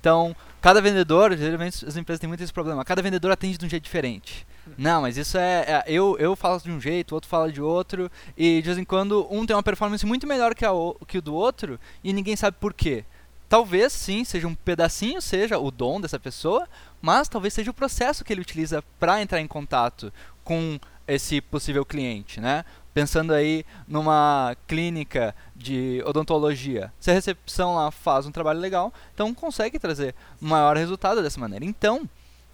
Então, 0.04 0.36
cada 0.60 0.82
vendedor, 0.82 1.34
geralmente 1.38 1.86
as 1.86 1.96
empresas 1.96 2.20
têm 2.20 2.28
muito 2.28 2.44
esse 2.44 2.52
problema, 2.52 2.84
cada 2.84 3.02
vendedor 3.02 3.32
atende 3.32 3.58
de 3.58 3.66
um 3.66 3.70
jeito 3.70 3.86
diferente. 3.86 4.46
Não, 4.78 5.04
mas 5.04 5.16
isso 5.16 5.38
é, 5.38 5.62
é, 5.62 5.84
eu, 5.88 6.18
eu 6.20 6.36
falo 6.36 6.60
de 6.60 6.70
um 6.70 6.82
jeito, 6.82 7.14
o 7.14 7.16
outro 7.16 7.30
fala 7.30 7.50
de 7.50 7.62
outro, 7.62 8.12
e 8.36 8.62
de 8.62 8.68
vez 8.68 8.78
em 8.78 8.84
quando 8.84 9.26
um 9.32 9.46
tem 9.46 9.56
uma 9.56 9.64
performance 9.64 10.06
muito 10.06 10.28
melhor 10.28 10.54
que, 10.56 10.66
a, 10.66 10.72
que 11.08 11.20
o 11.20 11.22
do 11.22 11.34
outro, 11.34 11.80
e 12.04 12.12
ninguém 12.12 12.36
sabe 12.36 12.58
por 12.60 12.74
quê. 12.74 13.06
Talvez 13.48 13.94
sim, 13.94 14.26
seja 14.26 14.46
um 14.46 14.54
pedacinho, 14.56 15.22
seja 15.22 15.58
o 15.58 15.72
dom 15.72 16.02
dessa 16.02 16.20
pessoa, 16.20 16.68
mas 17.02 17.30
talvez 17.30 17.54
seja 17.54 17.72
o 17.72 17.74
processo 17.74 18.26
que 18.26 18.34
ele 18.34 18.42
utiliza 18.42 18.84
para 19.00 19.22
entrar 19.22 19.40
em 19.40 19.48
contato 19.48 20.12
com 20.44 20.78
esse 21.08 21.40
possível 21.40 21.86
cliente, 21.86 22.42
né? 22.42 22.66
Pensando 22.94 23.34
aí 23.34 23.66
numa 23.88 24.56
clínica 24.68 25.36
de 25.56 26.04
odontologia, 26.06 26.94
se 27.00 27.10
a 27.10 27.14
recepção 27.14 27.76
lá 27.76 27.90
faz 27.90 28.26
um 28.26 28.32
trabalho 28.32 28.60
legal, 28.60 28.94
então 29.14 29.34
consegue 29.34 29.80
trazer 29.80 30.14
maior 30.40 30.78
resultado 30.78 31.24
dessa 31.24 31.40
maneira. 31.40 31.66
Então, 31.66 32.08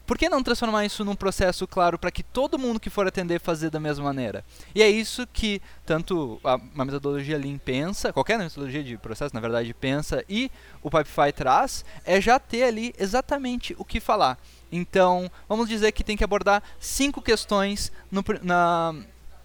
por 0.09 0.17
que 0.17 0.27
não 0.27 0.41
transformar 0.41 0.85
isso 0.85 1.05
num 1.05 1.13
processo 1.13 1.67
claro 1.67 1.99
para 1.99 2.09
que 2.09 2.23
todo 2.23 2.57
mundo 2.57 2.79
que 2.79 2.89
for 2.89 3.05
atender 3.05 3.39
fazer 3.39 3.69
da 3.69 3.79
mesma 3.79 4.05
maneira? 4.05 4.43
E 4.73 4.81
é 4.81 4.89
isso 4.89 5.27
que 5.27 5.61
tanto 5.85 6.41
a, 6.43 6.53
a 6.53 6.83
metodologia 6.83 7.37
Lean 7.37 7.59
pensa, 7.59 8.11
qualquer 8.11 8.39
metodologia 8.39 8.83
de 8.83 8.97
processo, 8.97 9.35
na 9.35 9.39
verdade, 9.39 9.71
pensa, 9.71 10.25
e 10.27 10.49
o 10.81 10.89
Pipefy 10.89 11.31
traz, 11.31 11.85
é 12.03 12.19
já 12.19 12.39
ter 12.39 12.63
ali 12.63 12.91
exatamente 12.97 13.75
o 13.77 13.85
que 13.85 13.99
falar. 13.99 14.39
Então, 14.71 15.29
vamos 15.47 15.69
dizer 15.69 15.91
que 15.91 16.03
tem 16.03 16.17
que 16.17 16.23
abordar 16.23 16.63
cinco 16.79 17.21
questões 17.21 17.91
no, 18.11 18.25
na, 18.41 18.95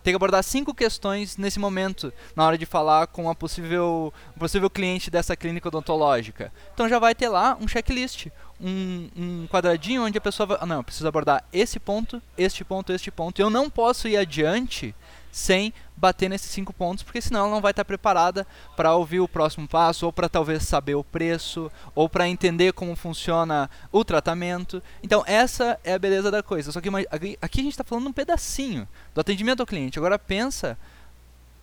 tem 0.05 0.13
que 0.13 0.17
abordar 0.17 0.45
cinco 0.45 0.75
questões 0.75 1.39
nesse 1.39 1.59
momento, 1.59 2.13
na 2.37 2.45
hora 2.45 2.59
de 2.59 2.67
falar 2.67 3.07
com 3.07 3.31
a 3.31 3.35
possível, 3.35 4.13
possível 4.39 4.69
cliente 4.69 5.11
dessa 5.11 5.35
clínica 5.35 5.69
odontológica. 5.69 6.53
Então 6.75 6.87
já 6.87 6.99
vai 6.99 7.15
ter 7.15 7.31
lá 7.31 7.57
um 7.59 7.67
checklist, 7.67 8.27
um, 8.61 9.09
um 9.17 9.47
quadradinho 9.51 10.05
onde 10.05 10.19
a 10.19 10.21
pessoa 10.21 10.47
vai. 10.47 10.59
Ah, 10.61 10.67
não, 10.67 10.77
eu 10.77 10.85
preciso 10.85 11.09
abordar 11.09 11.43
esse 11.51 11.81
ponto, 11.81 12.21
este 12.37 12.63
ponto, 12.63 12.93
este 12.93 13.11
ponto. 13.11 13.41
Eu 13.41 13.49
não 13.49 13.71
posso 13.71 14.07
ir 14.07 14.19
adiante 14.19 14.95
sem 15.35 15.75
bater 15.97 16.31
nesses 16.31 16.49
cinco 16.53 16.73
pontos, 16.73 17.03
porque 17.03 17.21
senão 17.21 17.41
ela 17.41 17.51
não 17.51 17.61
vai 17.61 17.73
estar 17.73 17.85
preparada 17.85 18.47
para 18.77 18.95
ouvir 18.95 19.19
o 19.19 19.27
próximo 19.27 19.67
passo, 19.67 20.07
ou 20.07 20.13
para 20.13 20.29
talvez 20.29 20.63
saber 20.63 20.95
o 20.95 21.03
preço, 21.03 21.73
ou 21.93 22.09
para 22.09 22.29
entender 22.29 22.73
como 22.73 22.95
funciona 22.95 23.69
o 23.91 24.05
tratamento. 24.05 24.81
Então, 25.03 25.25
essa 25.27 25.77
é 25.83 25.95
a 25.95 25.99
beleza 25.99 26.31
da 26.31 26.41
coisa. 26.41 26.71
Só 26.71 26.81
que 26.81 26.89
aqui 26.89 27.61
a 27.61 27.65
gente 27.65 27.73
está 27.73 27.83
falando 27.83 28.07
um 28.07 28.13
pedacinho 28.13 28.87
do 29.13 29.21
atendimento 29.21 29.59
ao 29.59 29.67
cliente. 29.67 29.99
Agora, 29.99 30.21
pensa 30.21 30.79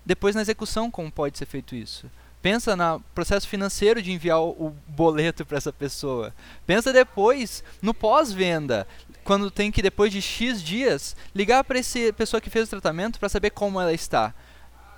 depois 0.06 0.36
na 0.36 0.42
execução 0.42 0.92
como 0.92 1.10
pode 1.10 1.38
ser 1.38 1.46
feito 1.46 1.74
isso. 1.74 2.12
Pensa 2.42 2.76
no 2.76 3.00
processo 3.16 3.48
financeiro 3.48 4.02
de 4.02 4.12
enviar 4.12 4.42
o 4.42 4.76
boleto 4.86 5.46
para 5.46 5.58
essa 5.58 5.72
pessoa. 5.72 6.34
Pensa 6.66 6.92
depois 6.92 7.64
no 7.82 7.94
pós-venda, 7.94 8.86
quando 9.24 9.52
tem 9.52 9.72
que 9.72 9.82
depois 9.82 10.12
de 10.12 10.22
X 10.22 10.62
dias 10.62 11.16
ligar 11.34 11.64
para 11.64 11.80
essa 11.80 12.14
pessoa 12.14 12.42
que 12.42 12.50
fez 12.50 12.68
o 12.68 12.72
tratamento 12.72 13.20
para 13.20 13.30
saber 13.30 13.52
como 13.52 13.80
ela 13.80 13.94
está. 13.94 14.34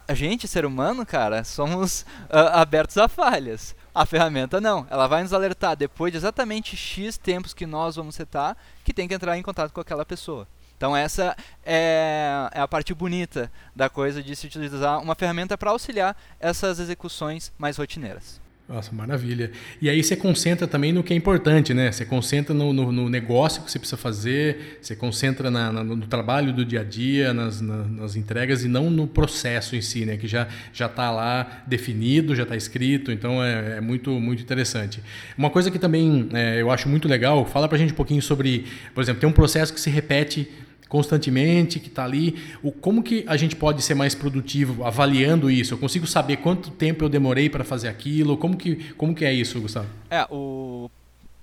A 0.08 0.14
gente, 0.14 0.48
ser 0.48 0.66
humano, 0.66 1.06
cara, 1.06 1.44
somos 1.44 2.02
uh, 2.30 2.52
abertos 2.54 2.98
a 2.98 3.08
falhas. 3.08 3.76
A 3.96 4.06
ferramenta 4.06 4.60
não, 4.60 4.86
ela 4.90 5.08
vai 5.08 5.24
nos 5.24 5.34
alertar 5.34 5.78
depois 5.78 6.12
de 6.12 6.18
exatamente 6.18 6.76
X 6.76 7.18
tempos 7.18 7.54
que 7.54 7.66
nós 7.66 7.96
vamos 7.96 8.16
setar 8.16 8.58
que 8.84 8.94
tem 8.94 9.08
que 9.08 9.14
entrar 9.14 9.38
em 9.38 9.44
contato 9.44 9.72
com 9.72 9.80
aquela 9.80 10.06
pessoa. 10.06 10.48
Então 10.76 10.98
essa 10.98 11.36
é, 11.64 12.50
é, 12.54 12.60
a 12.60 12.68
parte 12.68 12.94
bonita 12.94 13.50
da 13.74 13.90
coisa 13.90 14.22
de 14.22 14.36
se 14.36 14.48
utilizar 14.48 15.02
uma 15.02 15.16
ferramenta 15.16 15.58
para 15.58 15.72
auxiliar 15.72 16.18
essas 16.40 16.80
execuções 16.80 17.54
mais 17.58 17.78
rotineiras. 17.78 18.43
Nossa, 18.68 18.96
maravilha. 18.96 19.52
E 19.82 19.90
aí 19.90 20.02
você 20.02 20.16
concentra 20.16 20.66
também 20.66 20.94
no 20.94 21.04
que 21.04 21.14
é 21.14 21.18
importante, 21.18 21.74
né? 21.74 21.92
Você 21.92 22.06
concentra 22.06 22.54
no, 22.54 22.72
no, 22.72 22.94
no 22.94 23.10
negócio 23.10 23.62
que 23.62 23.70
você 23.70 23.78
precisa 23.78 23.98
fazer, 23.98 24.80
você 24.82 24.96
concentra 24.96 25.52
na, 25.52 25.70
na, 25.70 25.84
no 25.84 26.08
trabalho 26.08 26.54
do 26.54 26.64
dia 26.64 26.80
a 26.80 26.84
dia, 26.84 27.34
nas, 27.34 27.60
na, 27.60 27.84
nas 27.84 28.16
entregas 28.16 28.64
e 28.64 28.70
não 28.70 28.90
no 28.90 29.06
processo 29.06 29.76
em 29.76 29.82
si, 29.82 30.06
né? 30.06 30.16
Que 30.16 30.30
já 30.30 30.48
já 30.72 30.86
está 30.86 31.12
lá 31.12 31.64
definido, 31.68 32.34
já 32.34 32.44
está 32.44 32.56
escrito. 32.56 33.12
Então 33.12 33.44
é, 33.44 33.78
é, 33.78 33.82
muito 33.82 34.12
muito 34.12 34.42
interessante. 34.42 35.04
Uma 35.38 35.50
coisa 35.50 35.70
que 35.70 35.78
também 35.78 36.30
é, 36.34 36.62
eu 36.62 36.72
acho 36.72 36.88
muito 36.88 37.06
legal, 37.06 37.46
fala 37.46 37.68
para 37.68 37.76
a 37.76 37.80
gente 37.80 37.92
um 37.92 37.98
pouquinho 37.98 38.22
sobre, 38.22 38.66
por 38.96 39.02
exemplo, 39.02 39.20
tem 39.20 39.30
um 39.30 39.34
processo 39.34 39.74
que 39.74 39.82
se 39.82 39.90
repete 39.90 40.50
constantemente, 40.94 41.80
que 41.80 41.88
está 41.88 42.04
ali. 42.04 42.40
O, 42.62 42.72
como 42.72 43.02
que 43.02 43.26
a 43.28 43.36
gente 43.36 43.56
pode 43.56 43.82
ser 43.82 43.96
mais 43.96 44.14
produtivo 44.14 44.86
avaliando 44.86 45.50
isso? 45.50 45.74
Eu 45.74 45.80
consigo 45.80 46.06
saber 46.06 46.38
quanto 46.38 46.70
tempo 46.70 47.04
eu 47.04 47.10
demorei 47.10 47.50
para 47.50 47.64
fazer 47.64 47.88
aquilo? 47.88 48.38
Como 48.38 48.56
que, 48.56 48.94
como 48.94 49.16
que 49.16 49.26
é 49.26 49.34
isso, 49.34 49.60
Gustavo? 49.60 49.88
É, 50.08 50.24
o... 50.30 50.92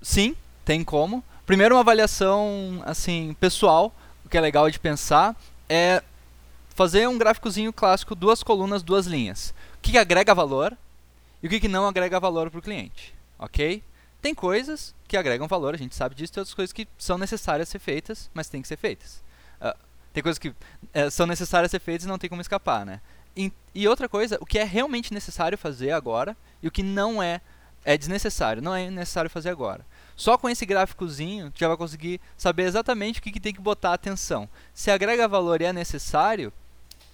Sim, 0.01 0.37
tem 0.63 0.85
como. 0.85 1.21
Primeiro, 1.45 1.75
uma 1.75 1.81
avaliação 1.81 2.81
assim 2.85 3.35
pessoal, 3.41 3.93
o 4.23 4.29
que 4.29 4.37
é 4.37 4.41
legal 4.41 4.71
de 4.71 4.79
pensar 4.79 5.35
é 5.67 6.01
fazer 6.73 7.09
um 7.09 7.17
gráficozinho 7.17 7.73
clássico, 7.73 8.15
duas 8.15 8.41
colunas, 8.41 8.81
duas 8.81 9.05
linhas. 9.05 9.53
O 9.75 9.81
que, 9.81 9.97
agrega 9.97 10.33
valor 10.33 10.77
e 11.43 11.47
o 11.47 11.49
que, 11.49 11.59
que 11.59 11.67
não 11.67 11.85
agrega 11.85 12.21
valor 12.21 12.49
para 12.49 12.59
o 12.59 12.61
cliente, 12.61 13.13
ok? 13.37 13.83
Tem 14.21 14.33
coisas 14.33 14.95
que 15.09 15.17
agregam 15.17 15.45
valor, 15.45 15.73
a 15.73 15.77
gente 15.77 15.93
sabe 15.93 16.15
disso, 16.15 16.31
tem 16.31 16.39
outras 16.39 16.55
coisas 16.55 16.71
que 16.71 16.87
são 16.97 17.17
necessárias 17.17 17.67
ser 17.67 17.79
feitas, 17.79 18.29
mas 18.33 18.47
tem 18.47 18.61
que 18.61 18.67
ser 18.69 18.77
feitas. 18.77 19.21
Tem 20.13 20.21
coisas 20.21 20.39
que 20.39 20.49
uh, 20.49 20.55
são 21.09 21.25
necessárias 21.25 21.71
ser 21.71 21.79
feitas 21.79 22.05
e 22.05 22.07
não 22.07 22.17
tem 22.17 22.29
como 22.29 22.41
escapar, 22.41 22.85
né? 22.85 23.01
E, 23.35 23.51
e, 23.73 23.87
outra 23.87 24.09
coisa, 24.09 24.37
o 24.41 24.45
que 24.45 24.59
é 24.59 24.63
realmente 24.63 25.13
necessário 25.13 25.57
fazer 25.57 25.91
agora 25.91 26.35
e 26.61 26.67
o 26.67 26.71
que 26.71 26.83
não 26.83 27.23
é 27.23 27.39
é 27.83 27.97
desnecessário, 27.97 28.61
não 28.61 28.75
é 28.75 28.89
necessário 28.89 29.29
fazer 29.29 29.49
agora. 29.49 29.85
Só 30.15 30.37
com 30.37 30.49
esse 30.49 30.65
gráficozinho 30.65 31.51
já 31.55 31.67
vai 31.67 31.77
conseguir 31.77 32.21
saber 32.37 32.63
exatamente 32.63 33.19
o 33.19 33.23
que, 33.23 33.31
que 33.31 33.39
tem 33.39 33.53
que 33.53 33.61
botar 33.61 33.93
atenção. 33.93 34.47
Se 34.73 34.91
agrega 34.91 35.27
valor 35.27 35.61
e 35.61 35.65
é 35.65 35.73
necessário, 35.73 36.53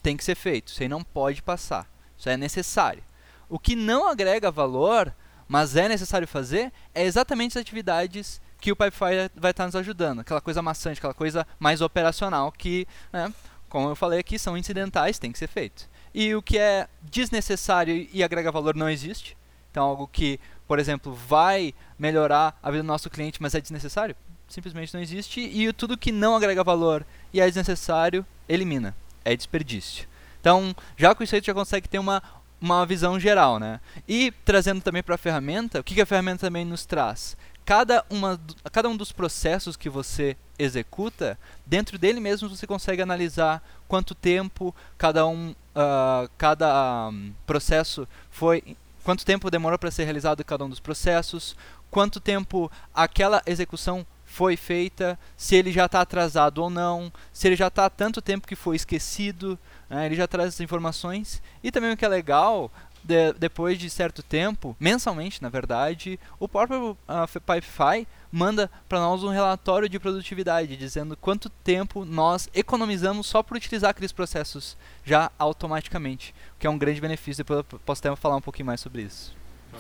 tem 0.04 0.18
que 0.18 0.24
ser 0.24 0.36
feito. 0.36 0.68
Isso 0.68 0.84
aí 0.84 0.90
não 0.90 1.04
pode 1.04 1.42
passar. 1.42 1.88
Isso 2.18 2.30
é 2.30 2.36
necessário. 2.36 3.04
O 3.48 3.58
que 3.58 3.76
não 3.76 4.10
agrega 4.10 4.52
valor, 4.52 5.14
mas 5.48 5.76
é 5.76 5.88
necessário 5.88 6.28
fazer, 6.28 6.72
é 6.94 7.04
exatamente 7.04 7.58
as 7.58 7.62
atividades 7.62 8.42
que 8.60 8.72
o 8.72 8.76
Pipefy 8.76 9.30
vai 9.36 9.52
estar 9.52 9.66
nos 9.66 9.76
ajudando. 9.76 10.20
Aquela 10.20 10.42
coisa 10.42 10.62
maçante, 10.62 10.98
aquela 10.98 11.14
coisa 11.14 11.46
mais 11.60 11.82
operacional 11.82 12.52
que, 12.52 12.88
né, 13.12 13.32
como 13.70 13.90
eu 13.90 13.96
falei 13.96 14.20
aqui, 14.20 14.40
são 14.40 14.58
incidentais, 14.58 15.20
tem 15.20 15.32
que 15.32 15.40
ser 15.40 15.48
feito. 15.48 15.90
E 16.14 16.34
o 16.36 16.42
que 16.42 16.58
é 16.58 16.88
desnecessário 17.02 18.08
e 18.12 18.24
agrega 18.24 18.52
valor 18.52 18.76
não 18.76 18.90
existe. 18.90 19.38
Então, 19.70 19.86
algo 19.86 20.08
que, 20.08 20.40
por 20.68 20.80
exemplo, 20.80 21.14
vai 21.14 21.74
melhorar 22.00 22.58
a 22.64 22.72
vida 22.72 22.82
do 22.82 22.88
nosso 22.88 23.10
cliente, 23.10 23.42
mas 23.42 23.54
é 23.54 23.62
desnecessário, 23.62 24.16
simplesmente 24.48 24.94
não 24.94 25.02
existe. 25.02 25.42
E 25.42 25.72
tudo 25.74 25.98
que 25.98 26.12
não 26.12 26.36
agrega 26.36 26.64
valor 26.64 27.06
e 27.32 27.40
é 27.40 27.46
desnecessário, 27.46 28.26
elimina. 28.50 28.96
É 29.24 29.36
desperdício. 29.36 30.08
Então, 30.40 30.76
já 30.96 31.14
com 31.14 31.24
isso 31.24 31.36
aí, 31.36 31.42
tu 31.42 31.46
já 31.46 31.54
consegue 31.54 31.88
ter 31.90 32.00
uma, 32.00 32.24
uma 32.60 32.86
visão 32.86 33.20
geral, 33.20 33.60
né? 33.60 33.80
E 34.08 34.32
trazendo 34.46 34.82
também 34.82 35.04
para 35.04 35.16
a 35.16 35.18
ferramenta, 35.18 35.80
o 35.80 35.84
que, 35.84 35.94
que 35.94 36.02
a 36.02 36.06
ferramenta 36.06 36.48
também 36.48 36.66
nos 36.66 36.86
traz? 36.86 37.38
Cada, 37.68 38.06
uma, 38.10 38.40
cada 38.72 38.88
um 38.88 38.96
dos 38.96 39.12
processos 39.12 39.76
que 39.76 39.90
você 39.90 40.38
executa, 40.58 41.38
dentro 41.66 41.98
dele 41.98 42.22
mesmo 42.22 42.48
você 42.48 42.66
consegue 42.66 43.02
analisar 43.02 43.62
quanto 43.90 44.16
tempo 44.16 44.74
cada 44.98 45.28
um, 45.28 45.50
uh, 45.52 46.30
cada 46.38 47.10
um, 47.10 47.34
processo 47.46 48.08
foi, 48.32 48.64
quanto 49.04 49.26
tempo 49.26 49.52
demorou 49.52 49.78
para 49.78 49.92
ser 49.92 50.06
realizado 50.06 50.46
cada 50.46 50.64
um 50.64 50.70
dos 50.70 50.80
processos, 50.80 51.58
quanto 51.92 52.22
tempo 52.22 52.72
aquela 52.96 53.44
execução 53.46 54.08
foi 54.24 54.56
feita, 54.56 55.20
se 55.36 55.58
ele 55.58 55.72
já 55.72 55.88
está 55.88 56.00
atrasado 56.00 56.60
ou 56.60 56.70
não, 56.70 57.12
se 57.34 57.50
ele 57.50 57.56
já 57.58 57.68
está 57.68 57.86
há 57.86 57.90
tanto 57.90 58.22
tempo 58.22 58.48
que 58.48 58.56
foi 58.56 58.78
esquecido, 58.78 59.60
né, 59.90 60.06
ele 60.06 60.16
já 60.16 60.28
traz 60.28 60.50
essas 60.50 60.62
informações. 60.62 61.42
E 61.62 61.70
também 61.70 61.92
o 61.92 61.98
que 61.98 62.06
é 62.06 62.10
legal, 62.10 62.72
de, 63.08 63.34
depois 63.34 63.80
de 63.80 63.90
certo 63.90 64.22
tempo, 64.22 64.76
mensalmente 64.80 65.42
na 65.42 65.50
verdade, 65.50 66.20
o 66.40 66.48
próprio 66.48 66.92
uh, 67.08 67.42
Pipefy 67.42 68.06
manda 68.30 68.70
para 68.90 69.00
nós 69.00 69.24
um 69.24 69.30
relatório 69.30 69.88
de 69.88 69.98
produtividade 69.98 70.76
dizendo 70.76 71.16
quanto 71.16 71.50
tempo 71.50 72.04
nós 72.04 72.50
economizamos 72.54 73.26
só 73.26 73.42
por 73.42 73.56
utilizar 73.56 73.92
aqueles 73.92 74.12
processos 74.12 74.76
já 75.06 75.32
automaticamente, 75.40 76.36
o 76.56 76.60
que 76.60 76.68
é 76.68 76.70
um 76.70 76.78
grande 76.78 77.00
benefício. 77.00 77.44
Depois 77.44 77.60
eu 77.60 77.80
posso 77.80 78.06
até 78.06 78.16
falar 78.16 78.36
um 78.36 78.42
pouquinho 78.42 78.66
mais 78.66 78.82
sobre 78.82 79.04
isso. 79.04 79.36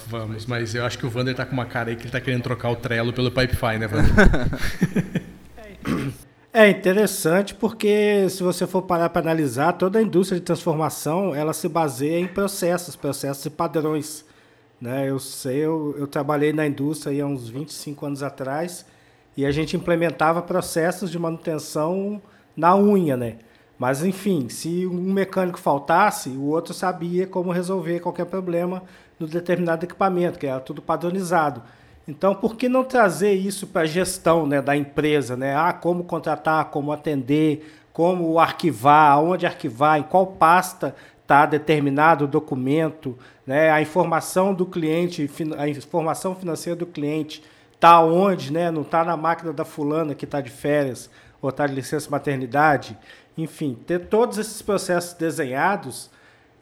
Vamos, 0.08 0.46
mas 0.46 0.76
eu 0.76 0.86
acho 0.86 0.98
que 0.98 1.06
o 1.06 1.10
Vander 1.10 1.36
tá 1.36 1.46
com 1.46 1.54
uma 1.54 1.66
cara 1.66 1.90
aí 1.90 1.96
que 1.96 2.04
ele 2.04 2.12
tá 2.12 2.22
querendo 2.22 2.44
trocar 2.44 2.70
o 2.70 2.76
Trello 2.76 3.12
pelo 3.12 3.32
Pipefy, 3.32 3.78
né, 3.80 3.88
Vander? 3.88 4.14
É 6.60 6.68
interessante 6.68 7.54
porque 7.54 8.28
se 8.32 8.42
você 8.42 8.66
for 8.66 8.82
parar 8.82 9.10
para 9.10 9.22
analisar, 9.22 9.74
toda 9.74 10.00
a 10.00 10.02
indústria 10.02 10.40
de 10.40 10.44
transformação 10.44 11.36
ela 11.36 11.54
se 11.54 11.70
baseia 11.70 12.20
em 12.20 12.26
processos, 12.26 12.96
processos 12.96 13.46
e 13.46 13.52
padrões. 13.52 14.26
Né? 14.82 15.08
Eu 15.08 15.20
sei, 15.20 15.58
eu, 15.58 15.96
eu 16.00 16.08
trabalhei 16.08 16.52
na 16.52 16.66
indústria 16.66 17.24
há 17.24 17.28
uns 17.28 17.48
25 17.48 18.04
anos 18.08 18.24
atrás 18.24 18.88
e 19.38 19.46
a 19.46 19.52
gente 19.52 19.78
implementava 19.78 20.42
processos 20.42 21.12
de 21.12 21.20
manutenção 21.20 22.20
na 22.56 22.76
unha, 22.76 23.16
né? 23.16 23.36
Mas 23.78 24.04
enfim, 24.04 24.50
se 24.50 24.88
um 24.88 25.14
mecânico 25.14 25.60
faltasse, 25.60 26.30
o 26.30 26.46
outro 26.46 26.74
sabia 26.74 27.28
como 27.28 27.52
resolver 27.52 28.00
qualquer 28.00 28.26
problema 28.26 28.82
no 29.20 29.28
determinado 29.28 29.86
equipamento, 29.86 30.40
que 30.40 30.48
era 30.48 30.60
tudo 30.60 30.82
padronizado. 30.82 31.62
Então, 32.08 32.34
por 32.34 32.56
que 32.56 32.70
não 32.70 32.86
trazer 32.86 33.34
isso 33.34 33.68
para 33.68 33.82
a 33.82 33.86
gestão 33.86 34.48
né, 34.48 34.62
da 34.62 34.78
empresa? 34.78 35.36
Né? 35.36 35.54
Ah, 35.54 35.74
como 35.74 36.06
contratar, 36.06 36.66
como 36.66 36.94
atender, 36.94 37.70
como 37.92 38.40
arquivar, 38.40 39.12
aonde 39.12 39.46
arquivar, 39.46 40.00
em 40.00 40.04
qual 40.04 40.28
pasta 40.28 40.96
está 41.22 41.46
determinado 41.46 42.24
o 42.24 42.28
documento, 42.28 43.18
né? 43.46 43.70
a 43.70 43.82
informação 43.82 44.54
do 44.54 44.66
cliente, 44.66 45.30
a 45.58 45.68
informação 45.68 46.34
financeira 46.34 46.78
do 46.78 46.86
cliente 46.86 47.44
está 47.74 48.00
onde, 48.00 48.54
né? 48.54 48.72
não 48.72 48.84
está 48.84 49.04
na 49.04 49.18
máquina 49.18 49.52
da 49.52 49.66
fulana 49.66 50.16
que 50.16 50.24
está 50.24 50.40
de 50.40 50.50
férias 50.50 51.10
ou 51.42 51.50
está 51.50 51.68
de 51.68 51.76
licença 51.76 52.10
maternidade. 52.10 52.98
Enfim, 53.38 53.78
ter 53.86 54.06
todos 54.06 54.38
esses 54.38 54.62
processos 54.62 55.14
desenhados, 55.14 56.10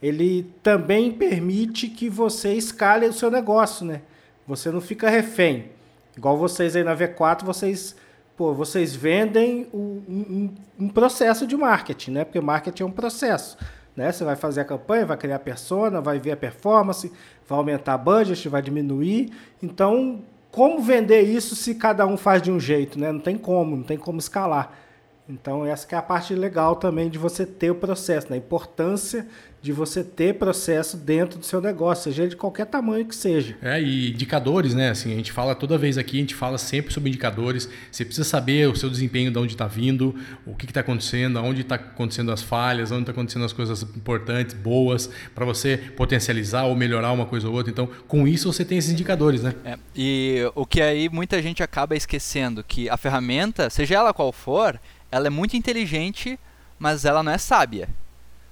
ele 0.01 0.51
também 0.63 1.11
permite 1.11 1.87
que 1.87 2.09
você 2.09 2.53
escale 2.53 3.05
o 3.05 3.13
seu 3.13 3.29
negócio, 3.29 3.85
né? 3.85 4.01
Você 4.47 4.71
não 4.71 4.81
fica 4.81 5.09
refém. 5.09 5.71
Igual 6.17 6.37
vocês 6.37 6.75
aí 6.75 6.83
na 6.83 6.95
V4, 6.95 7.43
vocês, 7.43 7.95
pô, 8.37 8.53
vocês 8.53 8.95
vendem 8.95 9.67
um, 9.73 10.01
um, 10.07 10.55
um 10.79 10.89
processo 10.89 11.45
de 11.45 11.57
marketing, 11.57 12.11
né? 12.11 12.25
Porque 12.25 12.39
marketing 12.39 12.83
é 12.83 12.85
um 12.85 12.91
processo. 12.91 13.57
Né? 13.95 14.11
Você 14.11 14.23
vai 14.23 14.35
fazer 14.35 14.61
a 14.61 14.65
campanha, 14.65 15.05
vai 15.05 15.17
criar 15.17 15.37
a 15.37 15.39
persona, 15.39 16.01
vai 16.01 16.19
ver 16.19 16.31
a 16.31 16.37
performance, 16.37 17.11
vai 17.47 17.57
aumentar 17.57 17.93
a 17.93 17.97
budget, 17.97 18.47
vai 18.49 18.61
diminuir. 18.61 19.31
Então, 19.63 20.21
como 20.51 20.81
vender 20.81 21.21
isso 21.21 21.55
se 21.55 21.75
cada 21.75 22.05
um 22.05 22.17
faz 22.17 22.41
de 22.41 22.51
um 22.51 22.59
jeito? 22.59 22.99
Né? 22.99 23.11
Não 23.11 23.19
tem 23.19 23.37
como, 23.37 23.75
não 23.75 23.83
tem 23.83 23.97
como 23.97 24.19
escalar. 24.19 24.84
Então, 25.27 25.65
essa 25.65 25.87
é 25.91 25.97
a 25.97 26.01
parte 26.01 26.35
legal 26.35 26.75
também 26.75 27.09
de 27.09 27.17
você 27.17 27.45
ter 27.45 27.71
o 27.71 27.75
processo, 27.75 28.27
né? 28.29 28.35
a 28.35 28.37
importância 28.37 29.25
de 29.65 29.71
você 29.71 30.03
ter 30.03 30.35
processo 30.35 30.95
dentro 30.95 31.39
do 31.39 31.45
seu 31.45 31.59
negócio, 31.59 32.03
seja 32.03 32.27
de 32.27 32.35
qualquer 32.35 32.67
tamanho 32.67 33.03
que 33.03 33.15
seja. 33.15 33.57
É, 33.63 33.81
e 33.81 34.11
indicadores, 34.11 34.75
né? 34.75 34.91
Assim, 34.91 35.11
a 35.11 35.15
gente 35.15 35.31
fala 35.31 35.55
toda 35.55 35.75
vez 35.75 35.97
aqui, 35.97 36.17
a 36.17 36.19
gente 36.19 36.35
fala 36.35 36.59
sempre 36.59 36.93
sobre 36.93 37.09
indicadores. 37.09 37.67
Você 37.91 38.05
precisa 38.05 38.27
saber 38.27 38.69
o 38.69 38.75
seu 38.75 38.91
desempenho, 38.91 39.31
de 39.31 39.39
onde 39.39 39.53
está 39.53 39.65
vindo, 39.65 40.13
o 40.45 40.53
que 40.53 40.65
está 40.65 40.81
acontecendo, 40.81 41.39
onde 41.39 41.61
está 41.61 41.73
acontecendo 41.73 42.31
as 42.31 42.43
falhas, 42.43 42.91
onde 42.91 43.01
está 43.01 43.11
acontecendo 43.11 43.43
as 43.43 43.53
coisas 43.53 43.81
importantes, 43.81 44.53
boas, 44.53 45.09
para 45.33 45.45
você 45.45 45.77
potencializar 45.77 46.65
ou 46.65 46.75
melhorar 46.75 47.11
uma 47.11 47.25
coisa 47.25 47.47
ou 47.47 47.55
outra. 47.55 47.71
Então, 47.71 47.89
com 48.07 48.27
isso 48.27 48.53
você 48.53 48.63
tem 48.63 48.77
esses 48.77 48.91
indicadores, 48.91 49.41
né? 49.41 49.55
É, 49.65 49.79
e 49.95 50.47
o 50.53 50.67
que 50.67 50.79
aí 50.79 51.09
muita 51.09 51.41
gente 51.41 51.63
acaba 51.63 51.95
esquecendo, 51.95 52.63
que 52.63 52.87
a 52.87 52.97
ferramenta, 52.97 53.67
seja 53.71 53.95
ela 53.95 54.13
qual 54.13 54.31
for, 54.31 54.79
ela 55.15 55.27
é 55.27 55.29
muito 55.29 55.55
inteligente, 55.55 56.37
mas 56.77 57.05
ela 57.05 57.23
não 57.23 57.31
é 57.31 57.37
sábia, 57.37 57.87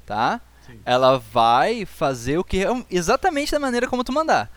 tá? 0.05 0.39
ela 0.85 1.17
vai 1.17 1.85
fazer 1.85 2.37
o 2.37 2.43
que 2.43 2.63
exatamente 2.89 3.51
da 3.51 3.59
maneira 3.59 3.85
como 3.85 4.01
tu 4.01 4.13
mandar. 4.13 4.49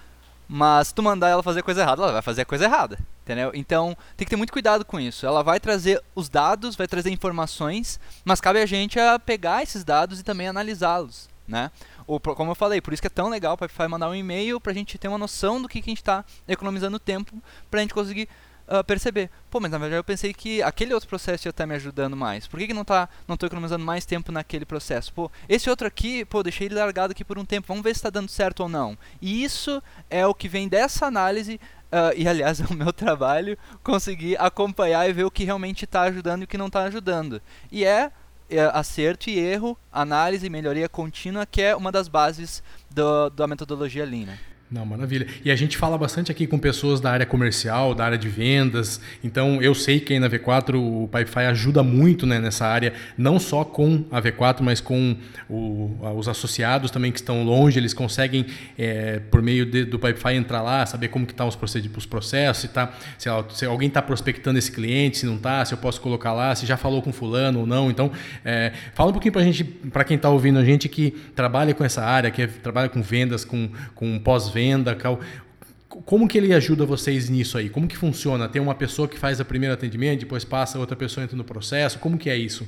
Mas 0.49 0.89
se 0.89 0.95
tu 0.95 1.03
mandar 1.03 1.29
ela 1.31 1.43
fazer 1.43 1.65
coisa 1.65 1.81
errada, 1.81 2.03
ela 2.03 2.13
vai 2.13 2.23
fazer 2.23 2.43
a 2.43 2.45
coisa 2.45 2.65
errada. 2.65 2.97
Entendeu? 3.25 3.51
Então 3.53 3.97
tem 4.17 4.25
que 4.25 4.31
ter 4.31 4.37
muito 4.37 4.53
cuidado 4.53 4.85
com 4.85 5.01
isso. 5.01 5.27
Ela 5.27 5.43
vai 5.43 5.59
trazer 5.59 6.01
os 6.15 6.29
dados, 6.29 6.77
vai 6.77 6.87
trazer 6.87 7.11
informações, 7.11 7.99
mas 8.25 8.41
cabe 8.41 8.61
a 8.61 8.67
gente 8.67 9.01
a 9.01 9.19
pegar 9.19 9.65
esses 9.65 9.83
dados 9.83 10.21
e 10.21 10.23
também 10.23 10.47
analisá-los. 10.47 11.29
Né? 11.49 11.73
Ou, 12.07 12.21
como 12.21 12.53
eu 12.53 12.55
falei, 12.55 12.81
por 12.81 12.93
isso 12.93 13.03
que 13.03 13.09
é 13.09 13.11
tão 13.11 13.29
legal 13.29 13.57
para 13.57 13.89
mandar 13.89 14.09
um 14.09 14.15
e-mail 14.15 14.61
para 14.61 14.71
a 14.71 14.75
gente 14.75 14.97
ter 14.97 15.09
uma 15.09 15.19
noção 15.19 15.61
do 15.61 15.69
que, 15.69 15.83
que 15.83 15.91
a 15.91 15.93
gente 15.93 16.03
está 16.03 16.25
economizando 16.47 17.01
tempo 17.01 17.37
para 17.69 17.81
a 17.81 17.83
gente 17.83 17.95
conseguir 17.95 18.29
uh, 18.69 18.85
perceber, 18.85 19.31
pô, 19.51 19.61
mas 19.61 19.71
na 19.71 19.79
verdade 19.79 19.99
eu 19.99 20.05
pensei 20.05 20.33
que 20.33 20.63
aquele 20.63 20.95
outro 20.95 21.09
processo 21.09 21.47
ia 21.47 21.51
estar 21.51 21.67
me 21.67 21.75
ajudando 21.75 22.17
mais. 22.17 22.47
Por 22.47 22.59
que, 22.59 22.69
que 22.69 22.75
não 22.75 22.85
tá, 22.85 23.09
não 23.27 23.37
tô 23.37 23.47
economizando 23.47 23.85
mais 23.85 24.05
tempo 24.05 24.33
naquele 24.33 24.65
processo? 24.65 25.13
Pô, 25.13 25.31
esse 25.49 25.71
outro 25.71 25.87
aqui, 25.87 26.25
pô, 26.25 26.43
deixei 26.43 26.67
ele 26.67 26.75
largado 26.75 27.13
aqui 27.13 27.25
por 27.25 27.39
um 27.39 27.45
tempo, 27.45 27.69
vamos 27.69 27.83
ver 27.83 27.95
se 27.95 27.99
está 27.99 28.11
dando 28.11 28.29
certo 28.29 28.61
ou 28.61 28.69
não. 28.69 28.97
E 29.21 29.43
isso 29.43 29.83
é 30.11 30.27
o 30.27 30.35
que 30.35 30.49
vem 30.49 30.69
dessa 30.69 31.07
análise 31.07 31.61
Uh, 31.87 32.11
e 32.17 32.27
aliás 32.27 32.59
é 32.61 32.65
o 32.65 32.75
meu 32.75 32.93
trabalho 32.93 33.57
conseguir 33.83 34.37
acompanhar 34.41 35.09
e 35.09 35.13
ver 35.13 35.23
o 35.23 35.31
que 35.31 35.45
realmente 35.45 35.85
está 35.85 36.03
ajudando 36.03 36.43
e 36.43 36.45
o 36.45 36.49
que 36.49 36.59
não 36.59 36.67
está 36.67 36.83
ajudando. 36.83 37.41
E 37.71 37.85
é, 37.85 38.11
é, 38.51 38.61
acerto 38.75 39.31
e 39.31 39.39
erro, 39.39 39.79
análise 39.93 40.45
e 40.45 40.51
melhoria 40.51 40.89
contínua 40.89 41.47
que 41.47 41.63
é 41.63 41.77
uma 41.77 41.93
das 41.93 42.09
bases 42.09 42.63
do, 42.91 43.31
da 43.31 43.47
metodologia 43.47 44.05
Lean. 44.05 44.27
Né? 44.27 44.39
Não, 44.69 44.85
maravilha. 44.85 45.29
E 45.45 45.51
a 45.51 45.55
gente 45.55 45.77
fala 45.77 45.97
bastante 45.97 46.33
aqui 46.33 46.45
com 46.45 46.59
pessoas 46.59 47.01
da 47.01 47.13
área 47.13 47.25
comercial, 47.25 47.95
da 47.95 48.05
área 48.05 48.19
de 48.19 48.29
vendas. 48.29 49.01
Então, 49.23 49.63
eu 49.63 49.77
sei 49.77 50.01
que 50.01 50.13
aí 50.13 50.19
na 50.19 50.29
V4 50.29 50.75
o 50.75 51.07
Pipefy 51.07 51.41
ajuda 51.47 51.85
muito 51.85 52.27
né, 52.27 52.41
nessa 52.41 52.67
área, 52.67 52.93
não 53.17 53.39
só 53.39 53.65
com 53.65 54.05
a 54.11 54.21
V4, 54.21 54.63
mas 54.63 54.81
com 54.81 55.17
o, 55.49 55.97
os 56.17 56.27
associados 56.27 56.91
também 56.91 57.13
que 57.13 57.19
estão 57.19 57.45
longe. 57.45 57.79
Eles 57.79 57.95
conseguem, 57.95 58.45
é, 58.77 59.21
por 59.31 59.41
meio 59.41 59.65
de, 59.65 59.85
do 59.85 60.01
Pipefy, 60.01 60.35
entrar 60.35 60.63
lá, 60.63 60.85
saber 60.85 61.09
como 61.09 61.25
que 61.27 61.33
estão 61.33 61.49
tá 61.49 61.65
os, 61.65 61.75
os 61.97 62.07
processos, 62.07 62.63
se, 62.63 62.69
tá, 62.69 62.93
se, 63.17 63.29
se 63.51 63.67
alguém 63.67 63.87
está 63.87 64.03
prospectando 64.03 64.59
esse 64.59 64.73
cliente, 64.73 65.19
se 65.19 65.27
não 65.27 65.37
está, 65.37 65.65
se 65.65 65.75
eu 65.75 65.79
posso 65.79 66.01
colocar 66.01 66.33
lá, 66.33 66.53
se 66.57 66.67
já 66.67 66.77
falou 66.77 67.01
com 67.01 67.13
fulano 67.13 67.61
ou 67.61 67.67
não. 67.67 67.89
Então, 67.89 68.11
é, 68.45 68.73
fala 68.95 69.11
um 69.11 69.13
pouquinho 69.13 69.33
para 69.33 69.43
gente, 69.43 69.63
para 69.63 70.03
quem 70.03 70.17
está 70.17 70.29
ouvindo 70.29 70.59
a 70.59 70.65
gente 70.65 70.89
que 70.89 71.13
trabalha 71.37 71.73
com 71.73 71.85
essa 71.85 72.03
área, 72.03 72.33
que 72.33 72.43
é, 72.43 72.49
trabalha 72.49 72.89
com 72.89 73.01
vendas, 73.01 73.45
com, 73.45 73.71
com 73.95 74.19
venda 74.57 74.97
como 76.05 76.27
que 76.27 76.39
ele 76.39 76.53
ajuda 76.55 76.87
vocês 76.87 77.29
nisso 77.29 77.59
aí? 77.59 77.69
Como 77.69 77.87
que 77.87 77.97
funciona? 77.97 78.49
Tem 78.49 78.61
uma 78.61 78.75
pessoa 78.75 79.07
que 79.07 79.19
faz 79.19 79.39
o 79.39 79.45
primeiro 79.45 79.75
atendimento, 79.75 80.21
depois 80.21 80.45
passa, 80.45 80.79
outra 80.79 80.97
pessoa 80.97 81.25
entra 81.25 81.37
no 81.37 81.45
processo? 81.45 81.99
Como 81.99 82.19
que 82.19 82.31
é 82.31 82.37
isso? 82.37 82.67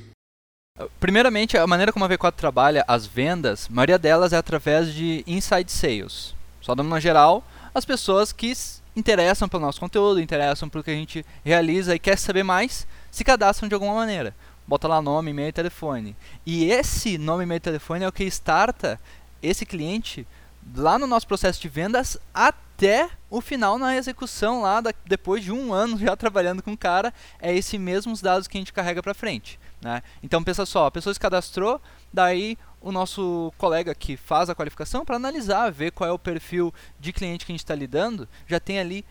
Primeiramente, 0.99 1.57
a 1.57 1.67
maneira 1.67 1.91
como 1.91 2.05
a 2.05 2.09
V4 2.09 2.33
trabalha 2.33 2.85
as 2.87 3.05
vendas, 3.05 3.67
a 3.69 3.73
maioria 3.73 3.99
delas 3.99 4.33
é 4.33 4.37
através 4.37 4.93
de 4.93 5.23
inside 5.27 5.71
sales. 5.71 6.33
Só 6.61 6.73
dando 6.73 6.87
uma 6.87 7.01
geral, 7.01 7.43
as 7.73 7.85
pessoas 7.85 8.31
que 8.31 8.53
interessam 8.95 9.49
pelo 9.49 9.65
nosso 9.65 9.79
conteúdo, 9.79 10.21
interessam 10.21 10.69
pelo 10.69 10.83
que 10.83 10.91
a 10.91 10.95
gente 10.95 11.25
realiza 11.43 11.95
e 11.95 11.99
quer 11.99 12.17
saber 12.17 12.43
mais, 12.43 12.87
se 13.11 13.23
cadastram 13.23 13.67
de 13.67 13.73
alguma 13.73 13.93
maneira. 13.93 14.33
Bota 14.67 14.87
lá 14.87 15.01
nome, 15.01 15.31
e-mail 15.31 15.49
e 15.49 15.53
telefone. 15.53 16.15
E 16.45 16.71
esse 16.71 17.17
nome, 17.17 17.43
e-mail 17.43 17.57
e 17.57 17.61
telefone 17.61 18.05
é 18.05 18.07
o 18.07 18.11
que 18.11 18.23
starta 18.25 18.99
esse 19.41 19.65
cliente 19.65 20.27
lá 20.75 20.97
no 20.99 21.07
nosso 21.07 21.27
processo 21.27 21.61
de 21.61 21.69
vendas 21.69 22.17
até 22.33 23.09
o 23.29 23.41
final 23.41 23.77
na 23.77 23.95
execução 23.95 24.61
lá 24.61 24.81
da, 24.81 24.93
depois 25.05 25.43
de 25.43 25.51
um 25.51 25.71
ano 25.73 25.97
já 25.97 26.15
trabalhando 26.15 26.63
com 26.63 26.73
o 26.73 26.77
cara 26.77 27.13
é 27.39 27.55
esse 27.55 27.77
mesmos 27.77 28.21
dados 28.21 28.47
que 28.47 28.57
a 28.57 28.61
gente 28.61 28.73
carrega 28.73 29.03
para 29.03 29.13
frente 29.13 29.59
né? 29.81 30.01
então 30.21 30.43
pensa 30.43 30.65
só 30.65 30.85
a 30.85 30.91
pessoa 30.91 31.13
se 31.13 31.19
cadastrou 31.19 31.81
daí 32.13 32.57
o 32.81 32.91
nosso 32.91 33.53
colega 33.57 33.93
que 33.93 34.15
faz 34.15 34.49
a 34.49 34.55
qualificação 34.55 35.03
para 35.03 35.15
analisar 35.15 35.71
ver 35.71 35.91
qual 35.91 36.09
é 36.09 36.13
o 36.13 36.19
perfil 36.19 36.73
de 36.99 37.11
cliente 37.11 37.45
que 37.45 37.51
a 37.51 37.53
gente 37.53 37.63
está 37.63 37.75
lidando 37.75 38.27
já 38.47 38.59
tem 38.59 38.79
ali 38.79 39.05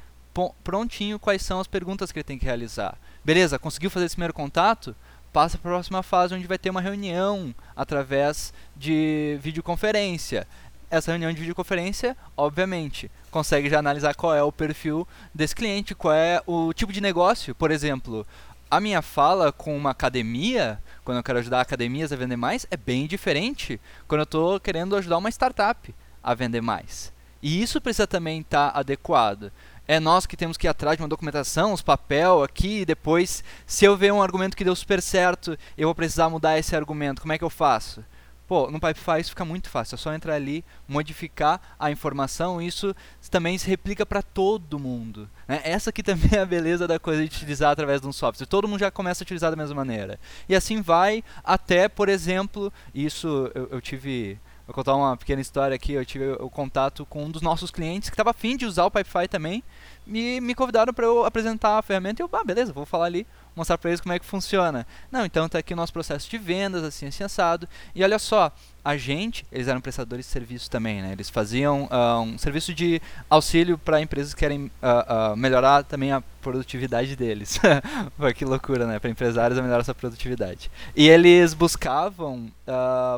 prontinho 0.62 1.18
quais 1.18 1.42
são 1.42 1.60
as 1.60 1.66
perguntas 1.66 2.12
que 2.12 2.18
ele 2.18 2.24
tem 2.24 2.38
que 2.38 2.44
realizar. 2.44 2.96
Beleza 3.24 3.58
conseguiu 3.58 3.90
fazer 3.90 4.06
esse 4.06 4.14
primeiro 4.14 4.34
contato? 4.34 4.94
Passa 5.32 5.58
para 5.58 5.70
a 5.70 5.74
próxima 5.74 6.02
fase 6.02 6.34
onde 6.34 6.46
vai 6.46 6.58
ter 6.58 6.70
uma 6.70 6.80
reunião 6.80 7.54
através 7.76 8.52
de 8.74 9.38
videoconferência 9.42 10.46
essa 10.90 11.10
reunião 11.10 11.32
de 11.32 11.40
videoconferência, 11.40 12.16
obviamente, 12.36 13.10
consegue 13.30 13.68
já 13.68 13.78
analisar 13.78 14.14
qual 14.14 14.34
é 14.34 14.42
o 14.42 14.52
perfil 14.52 15.06
desse 15.34 15.54
cliente, 15.54 15.94
qual 15.94 16.14
é 16.14 16.42
o 16.46 16.72
tipo 16.72 16.92
de 16.92 17.00
negócio. 17.00 17.54
Por 17.54 17.70
exemplo, 17.70 18.26
a 18.70 18.80
minha 18.80 19.00
fala 19.02 19.50
com 19.52 19.76
uma 19.76 19.90
academia, 19.90 20.78
quando 21.04 21.18
eu 21.18 21.22
quero 21.22 21.38
ajudar 21.38 21.60
academias 21.60 22.12
a 22.12 22.16
vender 22.16 22.36
mais, 22.36 22.66
é 22.70 22.76
bem 22.76 23.06
diferente 23.06 23.80
quando 24.06 24.20
eu 24.20 24.24
estou 24.24 24.60
querendo 24.60 24.96
ajudar 24.96 25.18
uma 25.18 25.30
startup 25.30 25.94
a 26.22 26.34
vender 26.34 26.60
mais. 26.60 27.12
E 27.42 27.62
isso 27.62 27.80
precisa 27.80 28.06
também 28.06 28.40
estar 28.40 28.72
tá 28.72 28.78
adequado. 28.78 29.52
É 29.86 29.98
nós 29.98 30.26
que 30.26 30.36
temos 30.36 30.58
que 30.58 30.66
ir 30.66 30.68
atrás 30.68 30.98
de 30.98 31.02
uma 31.02 31.08
documentação, 31.08 31.72
os 31.72 31.80
papel 31.80 32.42
aqui, 32.42 32.80
e 32.80 32.84
depois, 32.84 33.42
se 33.66 33.86
eu 33.86 33.96
ver 33.96 34.12
um 34.12 34.20
argumento 34.20 34.56
que 34.56 34.64
deu 34.64 34.76
super 34.76 35.00
certo, 35.00 35.56
eu 35.78 35.88
vou 35.88 35.94
precisar 35.94 36.28
mudar 36.28 36.58
esse 36.58 36.76
argumento. 36.76 37.22
Como 37.22 37.32
é 37.32 37.38
que 37.38 37.44
eu 37.44 37.48
faço? 37.48 38.04
Pô, 38.48 38.70
no 38.70 38.80
Pipefy 38.80 39.20
isso 39.20 39.30
fica 39.30 39.44
muito 39.44 39.68
fácil, 39.68 39.94
é 39.94 39.98
só 39.98 40.14
entrar 40.14 40.34
ali, 40.34 40.64
modificar 40.88 41.60
a 41.78 41.90
informação, 41.90 42.62
isso 42.62 42.96
também 43.30 43.58
se 43.58 43.68
replica 43.68 44.06
para 44.06 44.22
todo 44.22 44.78
mundo. 44.78 45.28
Né? 45.46 45.60
Essa 45.64 45.90
aqui 45.90 46.02
também 46.02 46.30
é 46.32 46.40
a 46.40 46.46
beleza 46.46 46.88
da 46.88 46.98
coisa 46.98 47.20
de 47.20 47.26
utilizar 47.26 47.70
através 47.70 48.00
de 48.00 48.06
um 48.06 48.12
software. 48.12 48.46
Todo 48.46 48.66
mundo 48.66 48.80
já 48.80 48.90
começa 48.90 49.22
a 49.22 49.24
utilizar 49.24 49.50
da 49.50 49.56
mesma 49.56 49.74
maneira. 49.74 50.18
E 50.48 50.56
assim 50.56 50.80
vai 50.80 51.22
até, 51.44 51.90
por 51.90 52.08
exemplo, 52.08 52.72
isso 52.94 53.50
eu, 53.54 53.68
eu 53.70 53.80
tive 53.82 54.40
Vou 54.68 54.74
contar 54.74 54.94
uma 54.94 55.16
pequena 55.16 55.40
história 55.40 55.74
aqui. 55.74 55.94
Eu 55.94 56.04
tive 56.04 56.32
o 56.32 56.50
contato 56.50 57.06
com 57.06 57.24
um 57.24 57.30
dos 57.30 57.40
nossos 57.40 57.70
clientes 57.70 58.10
que 58.10 58.14
estava 58.14 58.32
afim 58.32 58.54
de 58.54 58.66
usar 58.66 58.84
o 58.84 58.90
Pipefy 58.90 59.26
também. 59.26 59.64
E 60.06 60.42
me 60.42 60.54
convidaram 60.54 60.92
para 60.92 61.06
eu 61.06 61.24
apresentar 61.24 61.78
a 61.78 61.82
ferramenta. 61.82 62.20
E 62.20 62.22
eu, 62.22 62.28
ah, 62.30 62.44
beleza, 62.44 62.70
vou 62.70 62.84
falar 62.84 63.06
ali 63.06 63.26
mostrar 63.58 63.76
para 63.76 63.90
eles 63.90 64.00
como 64.00 64.12
é 64.14 64.18
que 64.18 64.24
funciona. 64.24 64.86
Não, 65.10 65.24
então 65.24 65.46
está 65.46 65.58
aqui 65.58 65.74
o 65.74 65.76
nosso 65.76 65.92
processo 65.92 66.30
de 66.30 66.38
vendas, 66.38 66.82
assim, 66.82 67.06
assim, 67.06 67.24
assado. 67.24 67.68
E 67.94 68.02
olha 68.02 68.18
só, 68.18 68.50
a 68.84 68.96
gente, 68.96 69.44
eles 69.52 69.68
eram 69.68 69.80
prestadores 69.80 70.24
de 70.24 70.32
serviço 70.32 70.70
também, 70.70 71.02
né? 71.02 71.12
Eles 71.12 71.28
faziam 71.28 71.84
uh, 71.92 72.22
um 72.22 72.38
serviço 72.38 72.72
de 72.72 73.02
auxílio 73.28 73.76
para 73.76 74.00
empresas 74.00 74.32
que 74.32 74.40
querem 74.40 74.66
uh, 74.66 75.32
uh, 75.32 75.36
melhorar 75.36 75.84
também 75.84 76.12
a 76.12 76.22
produtividade 76.40 77.14
deles. 77.14 77.60
Que 78.34 78.44
loucura, 78.44 78.86
né? 78.86 78.98
Para 78.98 79.10
empresários 79.10 79.60
melhorar 79.60 79.80
essa 79.80 79.94
produtividade. 79.94 80.70
E 80.94 81.08
eles 81.08 81.54
buscavam 81.54 82.50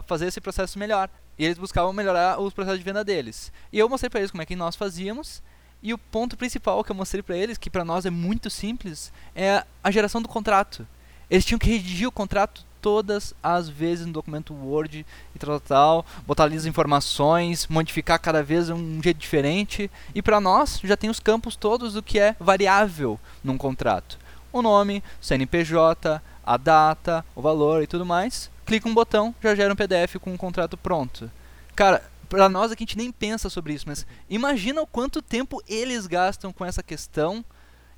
fazer 0.06 0.26
esse 0.26 0.40
processo 0.40 0.78
melhor. 0.78 1.08
E 1.38 1.44
eles 1.44 1.58
buscavam 1.58 1.92
melhorar 1.92 2.40
os 2.40 2.52
processos 2.52 2.78
de 2.78 2.84
venda 2.84 3.02
deles. 3.02 3.52
E 3.72 3.78
eu 3.78 3.88
mostrei 3.88 4.10
para 4.10 4.20
eles 4.20 4.30
como 4.30 4.42
é 4.42 4.46
que 4.46 4.56
nós 4.56 4.76
fazíamos. 4.76 5.42
E 5.82 5.94
o 5.94 5.98
ponto 5.98 6.36
principal 6.36 6.84
que 6.84 6.90
eu 6.92 6.96
mostrei 6.96 7.22
para 7.22 7.36
eles, 7.36 7.56
que 7.56 7.70
para 7.70 7.84
nós 7.84 8.04
é 8.04 8.10
muito 8.10 8.50
simples, 8.50 9.12
é 9.34 9.64
a 9.82 9.90
geração 9.90 10.20
do 10.20 10.28
contrato. 10.28 10.86
Eles 11.30 11.44
tinham 11.44 11.58
que 11.58 11.70
redigir 11.70 12.08
o 12.08 12.12
contrato 12.12 12.64
todas 12.82 13.34
as 13.42 13.68
vezes 13.68 14.06
no 14.06 14.12
documento 14.12 14.54
Word 14.54 15.06
e 15.34 15.38
tal, 15.38 15.60
tal, 15.60 16.06
botar 16.26 16.44
ali 16.44 16.56
as 16.56 16.64
informações, 16.64 17.66
modificar 17.68 18.18
cada 18.18 18.42
vez 18.42 18.68
um 18.70 19.02
jeito 19.02 19.18
diferente. 19.18 19.90
E 20.14 20.22
para 20.22 20.40
nós 20.40 20.80
já 20.82 20.96
tem 20.96 21.10
os 21.10 21.20
campos 21.20 21.56
todos 21.56 21.94
do 21.94 22.02
que 22.02 22.18
é 22.18 22.34
variável 22.38 23.18
num 23.44 23.58
contrato. 23.58 24.18
O 24.52 24.62
nome, 24.62 25.02
CNPJ, 25.20 26.20
a 26.44 26.56
data, 26.56 27.24
o 27.34 27.42
valor 27.42 27.82
e 27.82 27.86
tudo 27.86 28.04
mais 28.04 28.50
clica 28.70 28.88
um 28.88 28.94
botão, 28.94 29.34
já 29.42 29.52
gera 29.52 29.72
um 29.72 29.76
PDF 29.76 30.14
com 30.20 30.32
um 30.32 30.36
contrato 30.36 30.76
pronto. 30.76 31.28
Cara, 31.74 32.04
para 32.30 32.48
nós 32.48 32.70
aqui 32.70 32.84
a 32.84 32.86
gente 32.86 32.96
nem 32.96 33.10
pensa 33.10 33.50
sobre 33.50 33.74
isso, 33.74 33.84
mas 33.88 34.06
imagina 34.30 34.80
o 34.80 34.86
quanto 34.86 35.20
tempo 35.20 35.60
eles 35.68 36.06
gastam 36.06 36.52
com 36.52 36.64
essa 36.64 36.80
questão 36.80 37.44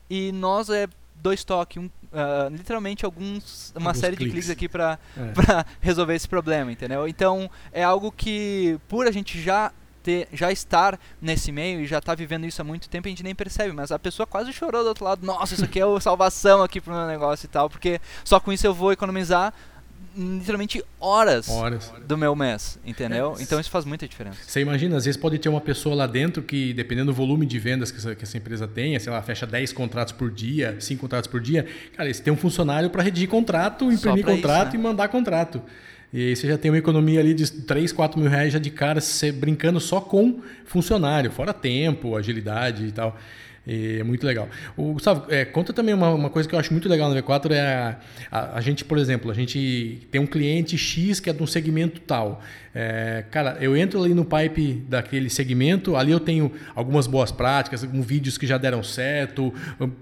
e 0.08 0.32
nós 0.32 0.70
é 0.70 0.88
dois 1.14 1.44
toques, 1.44 1.80
um, 1.80 1.86
uh, 1.86 2.48
literalmente 2.50 3.04
alguns, 3.04 3.72
uma 3.76 3.90
alguns 3.90 4.00
série 4.00 4.16
cliques. 4.16 4.46
de 4.46 4.46
cliques 4.46 4.50
aqui 4.50 4.68
para 4.68 4.98
é. 5.16 5.64
resolver 5.80 6.14
esse 6.14 6.26
problema, 6.26 6.72
entendeu? 6.72 7.06
Então 7.06 7.48
é 7.70 7.84
algo 7.84 8.10
que 8.10 8.80
por 8.88 9.06
a 9.06 9.10
gente 9.10 9.40
já 9.40 9.70
ter, 10.02 10.26
já 10.32 10.50
estar 10.50 10.98
nesse 11.20 11.52
meio 11.52 11.80
e 11.80 11.86
já 11.86 11.98
estar 11.98 12.12
tá 12.12 12.16
vivendo 12.16 12.46
isso 12.46 12.60
há 12.60 12.64
muito 12.64 12.88
tempo, 12.88 13.06
a 13.06 13.10
gente 13.10 13.22
nem 13.22 13.34
percebe, 13.34 13.72
mas 13.74 13.92
a 13.92 13.98
pessoa 13.98 14.26
quase 14.26 14.50
chorou 14.50 14.82
do 14.82 14.88
outro 14.88 15.04
lado, 15.04 15.24
nossa, 15.24 15.52
isso 15.52 15.64
aqui 15.64 15.78
é 15.78 15.84
a 15.84 16.00
salvação 16.00 16.62
aqui 16.62 16.80
pro 16.80 16.94
meu 16.94 17.06
negócio 17.06 17.44
e 17.44 17.48
tal, 17.48 17.68
porque 17.68 18.00
só 18.24 18.40
com 18.40 18.50
isso 18.50 18.66
eu 18.66 18.72
vou 18.72 18.92
economizar 18.92 19.52
literalmente 20.16 20.82
horas, 21.00 21.48
horas, 21.48 21.92
do 22.06 22.16
meu 22.16 22.34
mês, 22.34 22.78
entendeu? 22.84 23.36
É. 23.38 23.42
Então 23.42 23.58
isso 23.58 23.70
faz 23.70 23.84
muita 23.84 24.06
diferença. 24.06 24.38
Você 24.46 24.60
imagina, 24.60 24.96
às 24.96 25.04
vezes 25.04 25.20
pode 25.20 25.38
ter 25.38 25.48
uma 25.48 25.60
pessoa 25.60 25.94
lá 25.94 26.06
dentro 26.06 26.42
que, 26.42 26.72
dependendo 26.72 27.12
do 27.12 27.14
volume 27.14 27.46
de 27.46 27.58
vendas 27.58 27.90
que 27.90 27.98
essa, 27.98 28.14
que 28.14 28.24
essa 28.24 28.36
empresa 28.36 28.68
tenha, 28.68 28.98
sei 29.00 29.12
lá, 29.12 29.22
fecha 29.22 29.46
10 29.46 29.72
contratos 29.72 30.12
por 30.12 30.30
dia, 30.30 30.76
5 30.78 31.00
contratos 31.00 31.30
por 31.30 31.40
dia, 31.40 31.66
cara, 31.96 32.12
você 32.12 32.22
tem 32.22 32.32
um 32.32 32.36
funcionário 32.36 32.90
para 32.90 33.02
redigir 33.02 33.28
contrato, 33.28 33.90
imprimir 33.90 34.24
contrato 34.24 34.68
isso, 34.68 34.76
né? 34.76 34.80
e 34.80 34.82
mandar 34.82 35.08
contrato. 35.08 35.62
E 36.12 36.28
aí 36.28 36.36
você 36.36 36.46
já 36.46 36.58
tem 36.58 36.70
uma 36.70 36.78
economia 36.78 37.20
ali 37.20 37.32
de 37.32 37.50
3, 37.50 37.90
4 37.90 38.20
mil 38.20 38.28
reais 38.28 38.52
já 38.52 38.58
de 38.58 38.70
cara, 38.70 39.00
você 39.00 39.32
brincando 39.32 39.80
só 39.80 40.00
com 40.00 40.40
funcionário, 40.66 41.30
fora 41.30 41.54
tempo, 41.54 42.16
agilidade 42.16 42.86
e 42.86 42.92
tal. 42.92 43.18
E 43.66 43.98
é 44.00 44.02
muito 44.02 44.26
legal. 44.26 44.48
O, 44.76 44.94
Gustavo, 44.94 45.26
é, 45.32 45.44
conta 45.44 45.72
também 45.72 45.94
uma, 45.94 46.10
uma, 46.10 46.30
coisa 46.30 46.48
que 46.48 46.54
eu 46.54 46.58
acho 46.58 46.72
muito 46.72 46.88
legal 46.88 47.08
no 47.08 47.22
V4 47.22 47.52
é 47.52 47.60
a, 47.60 47.96
a, 48.30 48.58
a, 48.58 48.60
gente, 48.60 48.84
por 48.84 48.98
exemplo, 48.98 49.30
a 49.30 49.34
gente 49.34 50.00
tem 50.10 50.20
um 50.20 50.26
cliente 50.26 50.76
X 50.76 51.20
que 51.20 51.30
é 51.30 51.32
de 51.32 51.42
um 51.42 51.46
segmento 51.46 52.00
tal. 52.00 52.42
É, 52.74 53.24
cara, 53.30 53.58
eu 53.60 53.76
entro 53.76 54.02
ali 54.02 54.14
no 54.14 54.24
pipe 54.24 54.82
daquele 54.88 55.28
segmento, 55.28 55.94
ali 55.94 56.10
eu 56.10 56.18
tenho 56.18 56.50
algumas 56.74 57.06
boas 57.06 57.30
práticas, 57.30 57.84
alguns 57.84 58.06
vídeos 58.06 58.38
que 58.38 58.46
já 58.46 58.56
deram 58.56 58.82
certo. 58.82 59.52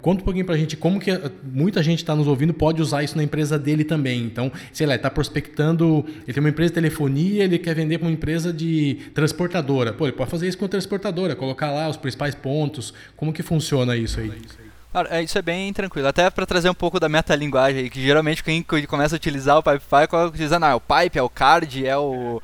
Conta 0.01 0.23
um 0.23 0.25
pouquinho 0.25 0.47
pra 0.47 0.57
gente 0.57 0.77
como 0.77 1.01
que 1.01 1.11
muita 1.43 1.83
gente 1.83 1.99
está 1.99 2.15
nos 2.15 2.29
ouvindo 2.29 2.55
pode 2.55 2.81
usar 2.81 3.03
isso 3.03 3.17
na 3.17 3.25
empresa 3.25 3.59
dele 3.59 3.85
também. 3.85 4.23
Então, 4.23 4.53
sei 4.73 4.87
lá, 4.87 4.93
ele 4.95 5.01
está 5.01 5.11
prospectando, 5.11 6.05
ele 6.23 6.33
tem 6.33 6.41
uma 6.41 6.49
empresa 6.49 6.71
de 6.71 6.75
telefonia, 6.75 7.45
ele 7.45 7.59
quer 7.59 7.75
vender 7.75 7.99
para 7.99 8.07
uma 8.07 8.15
empresa 8.15 8.53
de 8.53 8.99
transportadora. 9.15 9.93
Pô, 9.93 10.07
ele 10.07 10.17
pode 10.17 10.31
fazer 10.31 10.47
isso 10.47 10.57
com 10.57 10.65
a 10.65 10.69
transportadora, 10.69 11.35
colocar 11.35 11.73
lá 11.73 11.89
os 11.89 11.97
principais 11.97 12.37
pontos, 12.37 12.95
como 13.17 13.33
que 13.33 13.43
funciona 13.51 13.97
isso 13.97 14.21
aí? 14.21 14.31
Cara, 14.93 15.09
é, 15.17 15.23
isso 15.23 15.37
é 15.37 15.43
bem 15.43 15.73
tranquilo. 15.73 16.07
Até 16.07 16.31
para 16.31 16.47
trazer 16.47 16.71
um 16.71 16.75
pouco 16.75 17.01
da 17.01 17.09
metalinguagem, 17.09 17.91
que 17.91 18.01
geralmente 18.01 18.45
quem 18.45 18.63
começa 18.63 19.15
a 19.15 19.19
utilizar 19.19 19.59
o 19.59 19.63
Pipefy, 19.63 20.07
diz, 20.35 20.53
ah, 20.53 20.69
é 20.69 20.75
o 20.75 20.81
pipe, 20.81 21.19
é 21.19 21.23
o 21.23 21.29
card, 21.29 21.87
é 21.87 21.97
o. 21.97 22.41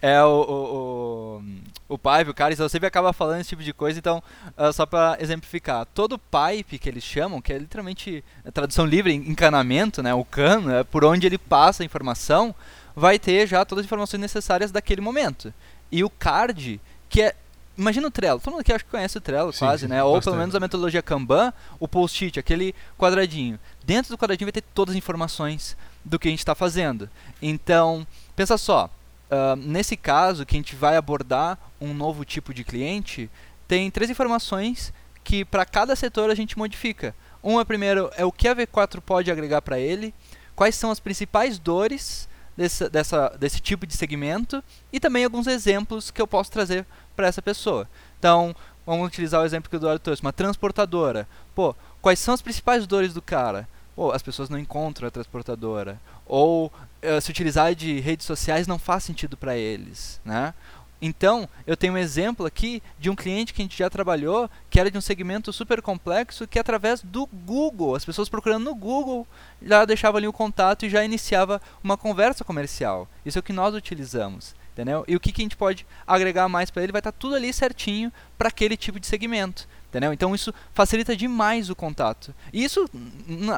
é, 0.00 0.12
é 0.16 0.24
o, 0.24 0.28
o, 0.28 1.42
o, 1.88 1.94
o 1.94 1.98
pipe, 1.98 2.30
o 2.30 2.34
card, 2.34 2.54
então 2.54 2.68
sempre 2.68 2.86
acaba 2.86 3.12
falando 3.12 3.40
esse 3.40 3.50
tipo 3.50 3.62
de 3.62 3.74
coisa. 3.74 3.98
Então, 3.98 4.22
uh, 4.56 4.72
só 4.72 4.86
para 4.86 5.18
exemplificar, 5.20 5.86
todo 5.92 6.18
pipe 6.18 6.78
que 6.78 6.88
eles 6.88 7.04
chamam, 7.04 7.40
que 7.40 7.52
é 7.52 7.58
literalmente 7.58 8.24
a 8.46 8.50
tradução 8.50 8.86
livre, 8.86 9.12
encanamento, 9.12 10.02
né, 10.02 10.14
o 10.14 10.24
cano, 10.24 10.70
é 10.70 10.84
por 10.84 11.04
onde 11.04 11.26
ele 11.26 11.38
passa 11.38 11.82
a 11.82 11.86
informação, 11.86 12.54
vai 12.96 13.18
ter 13.18 13.46
já 13.46 13.62
todas 13.64 13.82
as 13.82 13.86
informações 13.86 14.20
necessárias 14.20 14.70
daquele 14.70 15.02
momento. 15.02 15.52
E 15.92 16.02
o 16.02 16.10
card, 16.10 16.80
que 17.08 17.22
é 17.22 17.34
Imagina 17.78 18.08
o 18.08 18.10
Trello. 18.10 18.40
Todo 18.40 18.50
mundo 18.54 18.62
aqui 18.62 18.72
acho 18.72 18.84
que 18.84 18.90
conhece 18.90 19.16
o 19.16 19.20
Trello 19.20 19.52
sim, 19.52 19.60
quase, 19.60 19.86
né? 19.86 20.02
Ou 20.02 20.14
bastante. 20.14 20.24
pelo 20.24 20.36
menos 20.36 20.54
a 20.56 20.60
metodologia 20.60 21.00
Kanban, 21.00 21.52
o 21.78 21.86
post-it, 21.86 22.36
aquele 22.38 22.74
quadradinho. 22.98 23.58
Dentro 23.84 24.10
do 24.10 24.18
quadradinho 24.18 24.46
vai 24.46 24.52
ter 24.52 24.64
todas 24.74 24.94
as 24.94 24.98
informações 24.98 25.76
do 26.04 26.18
que 26.18 26.26
a 26.26 26.30
gente 26.30 26.40
está 26.40 26.56
fazendo. 26.56 27.08
Então, 27.40 28.04
pensa 28.34 28.58
só. 28.58 28.90
Uh, 29.30 29.54
nesse 29.56 29.96
caso, 29.96 30.44
que 30.44 30.56
a 30.56 30.58
gente 30.58 30.74
vai 30.74 30.96
abordar 30.96 31.56
um 31.80 31.94
novo 31.94 32.24
tipo 32.24 32.52
de 32.52 32.64
cliente, 32.64 33.30
tem 33.68 33.90
três 33.90 34.10
informações 34.10 34.92
que 35.22 35.44
para 35.44 35.64
cada 35.64 35.94
setor 35.94 36.30
a 36.30 36.34
gente 36.34 36.58
modifica. 36.58 37.14
Uma, 37.40 37.64
primeiro, 37.64 38.10
é 38.16 38.24
o 38.24 38.32
que 38.32 38.48
a 38.48 38.56
V4 38.56 39.00
pode 39.00 39.30
agregar 39.30 39.62
para 39.62 39.78
ele, 39.78 40.12
quais 40.56 40.74
são 40.74 40.90
as 40.90 40.98
principais 40.98 41.58
dores 41.58 42.28
desse, 42.58 42.88
dessa, 42.88 43.28
desse 43.38 43.60
tipo 43.60 43.86
de 43.86 43.96
segmento 43.96 44.62
e 44.92 44.98
também 44.98 45.24
alguns 45.24 45.46
exemplos 45.46 46.10
que 46.10 46.20
eu 46.20 46.26
posso 46.26 46.50
trazer 46.50 46.84
para 47.14 47.28
essa 47.28 47.40
pessoa. 47.40 47.88
Então, 48.18 48.54
vamos 48.84 49.06
utilizar 49.06 49.40
o 49.40 49.44
exemplo 49.44 49.70
que 49.70 49.76
o 49.76 49.78
Eduardo 49.78 50.00
trouxe, 50.00 50.20
uma 50.22 50.32
transportadora. 50.32 51.28
Pô, 51.54 51.72
quais 52.02 52.18
são 52.18 52.34
as 52.34 52.42
principais 52.42 52.84
dores 52.84 53.14
do 53.14 53.22
cara? 53.22 53.68
Pô, 53.94 54.10
as 54.10 54.22
pessoas 54.22 54.48
não 54.48 54.58
encontram 54.58 55.06
a 55.06 55.10
transportadora. 55.10 56.00
Ou 56.26 56.66
uh, 56.66 57.20
se 57.20 57.30
utilizar 57.30 57.76
de 57.76 58.00
redes 58.00 58.26
sociais 58.26 58.66
não 58.66 58.78
faz 58.78 59.04
sentido 59.04 59.36
para 59.36 59.56
eles, 59.56 60.20
né? 60.24 60.52
Então, 61.00 61.48
eu 61.66 61.76
tenho 61.76 61.92
um 61.92 61.98
exemplo 61.98 62.44
aqui 62.44 62.82
de 62.98 63.08
um 63.08 63.14
cliente 63.14 63.54
que 63.54 63.62
a 63.62 63.64
gente 63.64 63.78
já 63.78 63.88
trabalhou, 63.88 64.50
que 64.68 64.80
era 64.80 64.90
de 64.90 64.98
um 64.98 65.00
segmento 65.00 65.52
super 65.52 65.80
complexo, 65.80 66.46
que 66.46 66.58
através 66.58 67.02
do 67.02 67.26
Google, 67.26 67.94
as 67.94 68.04
pessoas 68.04 68.28
procurando 68.28 68.64
no 68.64 68.74
Google, 68.74 69.26
já 69.62 69.84
deixava 69.84 70.18
ali 70.18 70.26
o 70.26 70.32
contato 70.32 70.84
e 70.84 70.90
já 70.90 71.04
iniciava 71.04 71.62
uma 71.82 71.96
conversa 71.96 72.44
comercial. 72.44 73.08
Isso 73.24 73.38
é 73.38 73.40
o 73.40 73.42
que 73.42 73.52
nós 73.52 73.74
utilizamos 73.74 74.56
entendeu? 74.78 75.04
E 75.08 75.16
o 75.16 75.20
que, 75.20 75.32
que 75.32 75.42
a 75.42 75.44
gente 75.44 75.56
pode 75.56 75.84
agregar 76.06 76.48
mais 76.48 76.70
para 76.70 76.84
ele 76.84 76.92
vai 76.92 77.00
estar 77.00 77.10
tá 77.10 77.18
tudo 77.18 77.34
ali 77.34 77.52
certinho 77.52 78.12
para 78.38 78.46
aquele 78.46 78.76
tipo 78.76 79.00
de 79.00 79.08
segmento, 79.08 79.68
entendeu? 79.88 80.12
Então 80.12 80.32
isso 80.36 80.54
facilita 80.72 81.16
demais 81.16 81.68
o 81.68 81.74
contato. 81.74 82.32
E 82.52 82.62
isso 82.62 82.88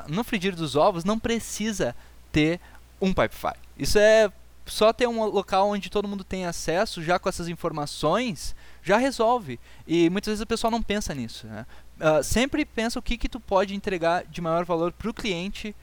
no 0.09 0.25
frigir 0.25 0.57
dos 0.57 0.77
ovos 0.77 1.05
não 1.05 1.19
precisa 1.19 1.95
ter 2.33 2.59
um 2.99 3.13
Pipefy. 3.13 3.55
Isso 3.79 3.99
é 3.99 4.33
só 4.71 4.93
ter 4.93 5.07
um 5.07 5.25
local 5.25 5.69
onde 5.69 5.91
todo 5.91 6.09
mundo 6.09 6.25
tem 6.25 6.47
acesso 6.47 7.03
já 7.03 7.19
com 7.19 7.29
essas 7.29 7.49
informações 7.49 8.55
já 8.83 8.97
resolve. 8.97 9.59
E 9.87 10.09
muitas 10.11 10.33
vezes 10.33 10.43
o 10.43 10.47
pessoal 10.47 10.71
não 10.71 10.83
pensa 10.83 11.15
nisso. 11.15 11.47
Né? 11.47 11.67
Uh, 12.01 12.23
sempre 12.23 12.65
pensa 12.65 12.99
o 12.99 13.03
que, 13.03 13.19
que 13.19 13.29
tu 13.29 13.39
pode 13.39 13.75
entregar 13.75 14.25
de 14.25 14.41
maior 14.41 14.65
valor 14.65 14.93
para 14.93 15.11
o 15.11 15.15
cliente 15.15 15.75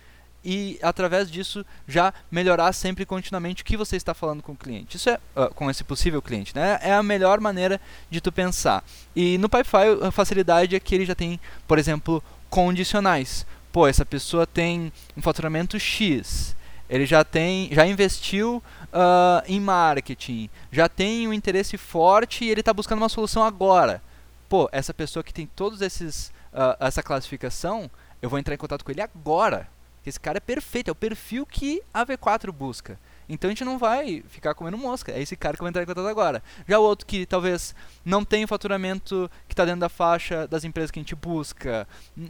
e 0.43 0.79
através 0.81 1.29
disso 1.29 1.65
já 1.87 2.13
melhorar 2.31 2.71
sempre 2.71 3.05
continuamente 3.05 3.61
o 3.61 3.65
que 3.65 3.75
você 3.75 3.95
está 3.95 4.13
falando 4.13 4.41
com 4.41 4.53
o 4.53 4.57
cliente. 4.57 4.97
Isso 4.97 5.09
é 5.09 5.19
uh, 5.35 5.53
com 5.53 5.69
esse 5.69 5.83
possível 5.83 6.21
cliente, 6.21 6.55
né? 6.55 6.79
É 6.81 6.93
a 6.93 7.03
melhor 7.03 7.39
maneira 7.39 7.81
de 8.09 8.21
tu 8.21 8.31
pensar. 8.31 8.83
E 9.15 9.37
no 9.37 9.49
Pipefy 9.49 10.03
a 10.03 10.11
facilidade 10.11 10.75
é 10.75 10.79
que 10.79 10.95
ele 10.95 11.05
já 11.05 11.13
tem, 11.13 11.39
por 11.67 11.77
exemplo, 11.77 12.23
condicionais. 12.49 13.45
Pô, 13.71 13.87
essa 13.87 14.05
pessoa 14.05 14.47
tem 14.47 14.91
um 15.15 15.21
faturamento 15.21 15.79
X, 15.79 16.55
ele 16.89 17.05
já 17.05 17.23
tem, 17.23 17.69
já 17.71 17.85
investiu 17.85 18.63
uh, 18.93 19.43
em 19.47 19.59
marketing, 19.59 20.49
já 20.71 20.87
tem 20.87 21.27
um 21.27 21.33
interesse 21.33 21.77
forte 21.77 22.45
e 22.45 22.49
ele 22.49 22.61
está 22.61 22.73
buscando 22.73 22.99
uma 22.99 23.09
solução 23.09 23.43
agora. 23.43 24.01
Pô, 24.47 24.69
essa 24.71 24.93
pessoa 24.93 25.23
que 25.23 25.33
tem 25.33 25.45
todos 25.45 25.81
esses 25.81 26.27
uh, 26.53 26.77
essa 26.79 27.03
classificação, 27.03 27.89
eu 28.21 28.29
vou 28.29 28.39
entrar 28.39 28.53
em 28.53 28.57
contato 28.57 28.83
com 28.83 28.91
ele 28.91 29.01
agora 29.01 29.67
esse 30.09 30.19
cara 30.19 30.37
é 30.37 30.41
perfeito, 30.41 30.89
é 30.89 30.91
o 30.91 30.95
perfil 30.95 31.45
que 31.45 31.81
a 31.93 32.05
V4 32.05 32.51
busca. 32.51 32.97
Então 33.29 33.49
a 33.49 33.51
gente 33.51 33.65
não 33.65 33.77
vai 33.77 34.23
ficar 34.29 34.53
comendo 34.53 34.77
mosca. 34.77 35.11
É 35.11 35.21
esse 35.21 35.35
cara 35.35 35.55
que 35.55 35.63
vai 35.63 35.69
entrar 35.69 35.83
em 35.83 35.85
contato 35.85 36.07
agora. 36.07 36.41
Já 36.67 36.79
o 36.79 36.83
outro 36.83 37.05
que 37.05 37.25
talvez 37.25 37.75
não 38.05 38.23
tem 38.23 38.43
o 38.43 38.47
faturamento 38.47 39.29
que 39.47 39.53
está 39.53 39.65
dentro 39.65 39.81
da 39.81 39.89
faixa 39.89 40.47
das 40.47 40.63
empresas 40.63 40.91
que 40.91 40.99
a 40.99 41.01
gente 41.01 41.15
busca, 41.15 41.87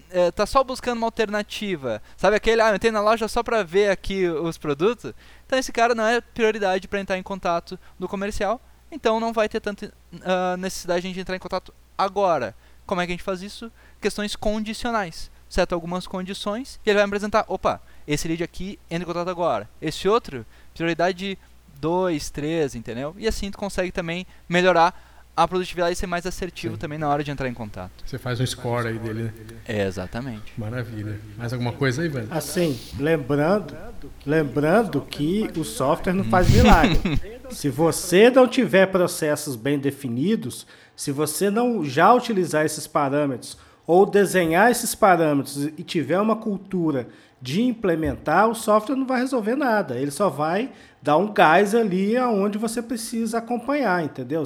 é, 0.10 0.46
só 0.46 0.64
buscando 0.64 0.98
uma 0.98 1.08
alternativa. 1.08 2.02
Sabe 2.16 2.36
aquele, 2.36 2.62
ah, 2.62 2.70
eu 2.70 2.76
entrei 2.76 2.92
na 2.92 3.02
loja 3.02 3.28
só 3.28 3.44
para 3.44 3.64
ver 3.64 3.92
aqui 3.92 4.28
os 4.28 4.58
produtos? 4.58 5.14
Então 5.46 5.60
esse 5.60 5.72
cara 5.72 5.94
não 5.94 6.06
é 6.06 6.20
prioridade 6.22 6.88
para 6.88 7.00
entrar 7.00 7.18
em 7.18 7.24
contato 7.24 7.80
no 8.00 8.08
comercial. 8.08 8.62
Então 8.92 9.20
não 9.20 9.34
vai 9.34 9.50
ter 9.50 9.60
tanta 9.60 9.94
uh, 10.14 10.58
necessidade 10.58 11.12
de 11.12 11.20
entrar 11.20 11.36
em 11.36 11.40
contato 11.40 11.74
agora. 11.98 12.56
Como 12.86 13.02
é 13.02 13.06
que 13.06 13.12
a 13.12 13.16
gente 13.16 13.24
faz 13.24 13.42
isso? 13.42 13.72
Questões 14.00 14.36
condicionais. 14.36 15.30
seta 15.50 15.76
algumas 15.76 16.08
condições 16.08 16.80
e 16.86 16.90
ele 16.90 16.98
vai 16.98 17.06
me 17.06 17.10
apresentar, 17.10 17.46
opa, 17.48 17.82
esse 18.08 18.28
lead 18.28 18.44
aqui 18.44 18.80
entra 18.90 19.04
em 19.04 19.06
contato 19.06 19.30
agora. 19.30 19.70
Esse 19.82 20.08
outro, 20.08 20.46
prioridade 20.78 21.38
2, 21.80 22.30
3, 22.30 22.76
entendeu? 22.76 23.16
E 23.18 23.28
assim 23.28 23.52
tu 23.52 23.58
consegue 23.58 23.92
também 23.92 24.26
melhorar 24.48 24.94
a 25.38 25.48
produtividade 25.48 25.94
e 25.94 25.96
ser 25.96 26.08
mais 26.08 26.26
assertivo 26.26 26.74
Sim. 26.74 26.80
também 26.80 26.98
na 26.98 27.08
hora 27.08 27.24
de 27.24 27.30
entrar 27.30 27.48
em 27.48 27.54
contato. 27.54 27.92
Você 28.04 28.18
faz 28.18 28.40
um 28.40 28.46
score 28.46 28.88
aí 28.88 28.98
dele, 28.98 29.24
né? 29.24 29.34
É, 29.68 29.86
exatamente. 29.86 30.52
Maravilha. 30.58 31.20
Mais 31.38 31.54
alguma 31.54 31.72
coisa 31.72 32.02
aí, 32.02 32.08
Vânia? 32.08 32.30
Assim, 32.32 32.80
lembrando, 33.00 33.78
lembrando 34.26 35.02
que 35.02 35.48
o 35.56 35.64
software 35.64 36.14
não 36.14 36.24
faz 36.24 36.50
milagre. 36.50 36.98
se 37.52 37.70
você 37.70 38.32
não 38.32 38.48
tiver 38.48 38.88
processos 38.88 39.56
bem 39.56 39.78
definidos, 39.78 40.66
se 40.96 41.12
você 41.12 41.52
não 41.52 41.86
já 41.86 42.12
utilizar 42.12 42.66
esses 42.66 42.88
parâmetros 42.88 43.60
ou 43.86 44.08
desenhar 44.08 44.72
esses 44.72 44.96
parâmetros 44.96 45.66
e 45.78 45.84
tiver 45.84 46.20
uma 46.20 46.36
cultura 46.36 47.08
de 47.42 47.62
implementar, 47.62 48.50
o 48.50 48.56
software 48.56 48.96
não 48.96 49.06
vai 49.06 49.20
resolver 49.20 49.56
nada. 49.56 49.96
Ele 49.98 50.12
só 50.12 50.30
vai 50.30 50.72
dar 51.02 51.18
um 51.18 51.32
gás 51.32 51.76
ali 51.76 52.18
aonde 52.18 52.58
você 52.58 52.82
precisa 52.82 53.38
acompanhar, 53.38 54.04
entendeu? 54.04 54.44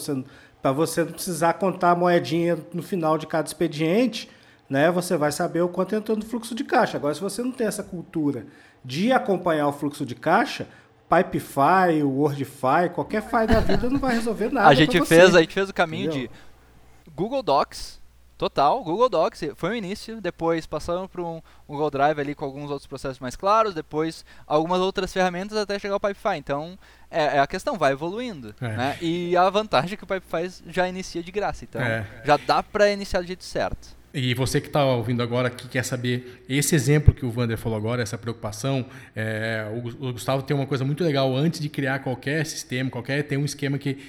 Para 0.62 0.72
você 0.72 1.04
não 1.04 1.14
precisar 1.14 1.54
contar 1.54 1.92
a 1.92 1.96
moedinha 1.96 2.58
no 2.74 2.84
final 2.84 3.18
de 3.18 3.26
cada 3.26 3.48
expediente, 3.48 4.30
né? 4.70 4.92
Você 4.92 5.16
vai 5.18 5.32
saber 5.32 5.62
o 5.62 5.70
quanto 5.70 5.96
entrou 5.96 6.18
no 6.18 6.26
fluxo 6.26 6.54
de 6.54 6.64
caixa. 6.64 6.98
Agora, 6.98 7.14
se 7.14 7.22
você 7.22 7.42
não 7.42 7.52
tem 7.52 7.68
essa 7.68 7.84
cultura 7.84 8.46
de 8.84 9.12
acompanhar 9.12 9.68
o 9.68 9.74
fluxo 9.74 10.06
de 10.06 10.16
caixa, 10.16 10.68
Pipefy, 11.10 12.04
Wordify, 12.04 12.90
qualquer 12.94 13.22
file 13.22 13.48
da 13.48 13.60
vida 13.60 13.90
não 13.90 14.00
vai 14.00 14.16
resolver 14.16 14.52
nada. 14.54 14.70
A 14.70 14.74
gente 14.74 15.04
fez, 15.06 15.36
a 15.36 15.42
gente 15.42 15.54
fez 15.54 15.70
o 15.70 15.74
caminho 15.74 16.10
Entendeu? 16.10 16.30
de 16.30 17.12
Google 17.14 17.44
Docs, 17.44 18.01
total, 18.42 18.84
Google 18.84 19.08
Docs, 19.08 19.52
foi 19.56 19.70
o 19.70 19.76
início, 19.76 20.20
depois 20.20 20.66
passamos 20.66 21.08
para 21.12 21.22
um 21.22 21.40
Google 21.68 21.92
Drive 21.92 22.20
ali 22.20 22.34
com 22.34 22.44
alguns 22.44 22.72
outros 22.72 22.88
processos 22.88 23.20
mais 23.20 23.36
claros, 23.36 23.76
depois 23.76 24.26
algumas 24.48 24.80
outras 24.80 25.14
ferramentas 25.14 25.56
até 25.56 25.78
chegar 25.78 25.94
ao 25.94 26.00
Pipefy. 26.00 26.38
Então, 26.38 26.76
é, 27.12 27.38
é, 27.38 27.40
a 27.40 27.46
questão, 27.46 27.78
vai 27.78 27.92
evoluindo. 27.92 28.56
É. 28.60 28.68
Né? 28.70 28.98
E 29.00 29.38
a 29.38 29.48
vantagem 29.52 29.94
é 29.94 29.96
que 29.96 30.04
o 30.04 30.08
Pipefy 30.08 30.64
já 30.66 30.90
inicia 30.90 31.22
de 31.22 31.32
graça. 31.32 31.66
Então, 31.66 31.80
é. 31.80 32.04
já 32.26 32.36
dá 32.36 32.64
para 32.64 32.90
iniciar 32.90 33.22
do 33.22 33.28
jeito 33.28 33.44
certo. 33.44 34.02
E 34.14 34.34
você 34.34 34.60
que 34.60 34.68
está 34.68 34.84
ouvindo 34.84 35.24
agora, 35.24 35.50
que 35.50 35.70
quer 35.70 35.86
saber 35.86 36.44
esse 36.50 36.76
exemplo 36.76 37.14
que 37.14 37.26
o 37.26 37.32
Vander 37.32 37.58
falou 37.58 37.78
agora, 37.78 38.02
essa 38.02 38.18
preocupação, 38.18 38.86
é, 39.16 39.66
o, 39.72 40.08
o, 40.08 40.14
Gustavo 40.14 40.44
tem 40.44 40.56
uma 40.56 40.66
coisa 40.66 40.84
muito 40.84 41.02
legal 41.02 41.34
antes 41.34 41.62
de 41.62 41.70
criar 41.70 42.00
qualquer 42.00 42.46
sistema, 42.46 42.90
qualquer 42.90 43.24
tem 43.24 43.38
um 43.38 43.46
esquema 43.46 43.78
que 43.78 44.00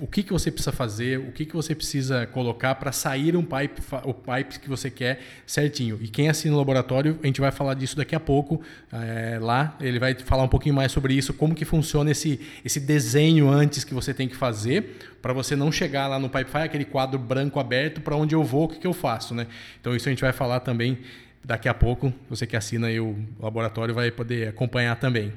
o 0.00 0.06
que, 0.06 0.22
que 0.22 0.32
você 0.32 0.50
precisa 0.50 0.70
fazer, 0.70 1.18
o 1.18 1.32
que, 1.32 1.46
que 1.46 1.56
você 1.56 1.74
precisa 1.74 2.26
colocar 2.26 2.74
para 2.74 2.92
sair 2.92 3.34
um 3.34 3.42
pipe, 3.42 3.80
o 4.04 4.12
pipe 4.12 4.60
que 4.60 4.68
você 4.68 4.90
quer 4.90 5.20
certinho. 5.46 5.98
E 6.02 6.08
quem 6.08 6.28
assina 6.28 6.54
o 6.54 6.58
laboratório, 6.58 7.18
a 7.22 7.26
gente 7.26 7.40
vai 7.40 7.50
falar 7.50 7.72
disso 7.74 7.96
daqui 7.96 8.14
a 8.14 8.20
pouco. 8.20 8.60
É, 8.92 9.38
lá 9.40 9.74
ele 9.80 9.98
vai 9.98 10.14
falar 10.14 10.42
um 10.42 10.48
pouquinho 10.48 10.74
mais 10.74 10.92
sobre 10.92 11.14
isso, 11.14 11.32
como 11.32 11.54
que 11.54 11.64
funciona 11.64 12.10
esse, 12.10 12.38
esse 12.62 12.78
desenho 12.78 13.48
antes 13.48 13.82
que 13.82 13.94
você 13.94 14.12
tem 14.12 14.28
que 14.28 14.36
fazer 14.36 14.98
para 15.22 15.32
você 15.32 15.56
não 15.56 15.72
chegar 15.72 16.06
lá 16.06 16.18
no 16.18 16.28
Pipefy, 16.28 16.58
aquele 16.58 16.84
quadro 16.84 17.18
branco 17.18 17.58
aberto, 17.58 18.00
para 18.00 18.14
onde 18.14 18.34
eu 18.34 18.44
vou, 18.44 18.64
o 18.64 18.68
que, 18.68 18.78
que 18.78 18.86
eu 18.86 18.92
faço. 18.92 19.34
Né? 19.34 19.46
Então 19.80 19.96
isso 19.96 20.06
a 20.08 20.10
gente 20.10 20.20
vai 20.20 20.32
falar 20.32 20.60
também 20.60 20.98
daqui 21.42 21.68
a 21.68 21.74
pouco. 21.74 22.12
Você 22.28 22.46
que 22.46 22.56
assina 22.56 22.88
aí 22.88 23.00
o 23.00 23.16
laboratório 23.40 23.94
vai 23.94 24.10
poder 24.10 24.48
acompanhar 24.48 24.96
também. 24.96 25.32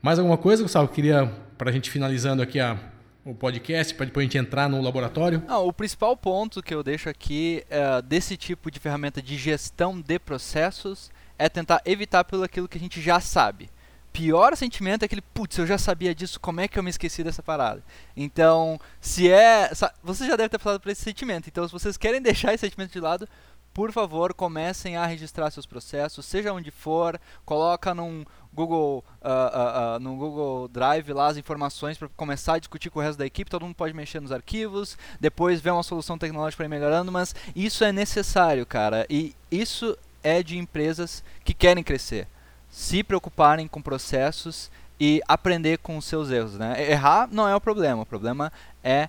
Mais 0.00 0.18
alguma 0.18 0.38
coisa, 0.38 0.62
Gustavo? 0.62 0.88
Queria, 0.88 1.26
para 1.58 1.68
a 1.68 1.72
gente 1.72 1.90
finalizando 1.90 2.40
aqui 2.40 2.58
a 2.58 2.78
o 3.24 3.34
podcast 3.34 3.94
para 3.94 4.06
depois 4.06 4.24
a 4.24 4.26
gente 4.26 4.38
entrar 4.38 4.68
no 4.68 4.80
laboratório? 4.80 5.42
Não, 5.46 5.66
o 5.66 5.72
principal 5.72 6.16
ponto 6.16 6.62
que 6.62 6.74
eu 6.74 6.82
deixo 6.82 7.08
aqui 7.08 7.64
é, 7.68 8.00
desse 8.02 8.36
tipo 8.36 8.70
de 8.70 8.80
ferramenta 8.80 9.20
de 9.20 9.36
gestão 9.36 10.00
de 10.00 10.18
processos 10.18 11.10
é 11.38 11.48
tentar 11.48 11.80
evitar 11.84 12.24
pelo 12.24 12.44
aquilo 12.44 12.68
que 12.68 12.78
a 12.78 12.80
gente 12.80 13.00
já 13.00 13.20
sabe. 13.20 13.70
Pior 14.12 14.56
sentimento 14.56 15.02
é 15.02 15.06
aquele, 15.06 15.22
putz, 15.22 15.56
eu 15.56 15.66
já 15.66 15.78
sabia 15.78 16.12
disso, 16.12 16.40
como 16.40 16.60
é 16.60 16.66
que 16.66 16.76
eu 16.76 16.82
me 16.82 16.90
esqueci 16.90 17.22
dessa 17.22 17.42
parada? 17.42 17.82
Então, 18.16 18.80
se 19.00 19.30
é. 19.30 19.70
Você 20.02 20.26
já 20.26 20.34
deve 20.34 20.48
ter 20.48 20.58
passado 20.58 20.80
por 20.80 20.90
esse 20.90 21.02
sentimento. 21.02 21.48
Então, 21.48 21.64
se 21.66 21.72
vocês 21.72 21.96
querem 21.96 22.20
deixar 22.22 22.52
esse 22.52 22.62
sentimento 22.62 22.92
de 22.92 22.98
lado, 22.98 23.28
por 23.72 23.92
favor, 23.92 24.34
comecem 24.34 24.96
a 24.96 25.06
registrar 25.06 25.50
seus 25.50 25.66
processos, 25.66 26.26
seja 26.26 26.52
onde 26.52 26.70
for, 26.70 27.20
coloca 27.44 27.94
num 27.94 28.24
Google, 28.52 29.04
uh, 29.22 29.28
uh, 29.28 29.96
uh, 29.96 30.00
no 30.00 30.16
Google 30.16 30.68
Drive 30.68 31.12
lá 31.12 31.28
as 31.28 31.36
informações 31.36 31.96
para 31.96 32.08
começar 32.16 32.54
a 32.54 32.58
discutir 32.58 32.90
com 32.90 32.98
o 32.98 33.02
resto 33.02 33.18
da 33.18 33.26
equipe, 33.26 33.50
todo 33.50 33.64
mundo 33.64 33.76
pode 33.76 33.94
mexer 33.94 34.20
nos 34.20 34.32
arquivos, 34.32 34.98
depois 35.20 35.60
ver 35.60 35.70
uma 35.70 35.84
solução 35.84 36.18
tecnológica 36.18 36.56
para 36.56 36.66
ir 36.66 36.68
melhorando, 36.68 37.12
mas 37.12 37.34
isso 37.54 37.84
é 37.84 37.92
necessário, 37.92 38.66
cara, 38.66 39.06
e 39.08 39.34
isso 39.50 39.96
é 40.22 40.42
de 40.42 40.58
empresas 40.58 41.22
que 41.44 41.54
querem 41.54 41.84
crescer, 41.84 42.26
se 42.70 43.04
preocuparem 43.04 43.68
com 43.68 43.80
processos 43.80 44.70
e 44.98 45.22
aprender 45.26 45.78
com 45.78 45.96
os 45.96 46.04
seus 46.04 46.30
erros, 46.30 46.54
né? 46.54 46.90
Errar 46.90 47.28
não 47.32 47.48
é 47.48 47.56
o 47.56 47.60
problema, 47.60 48.02
o 48.02 48.06
problema 48.06 48.52
é 48.84 49.08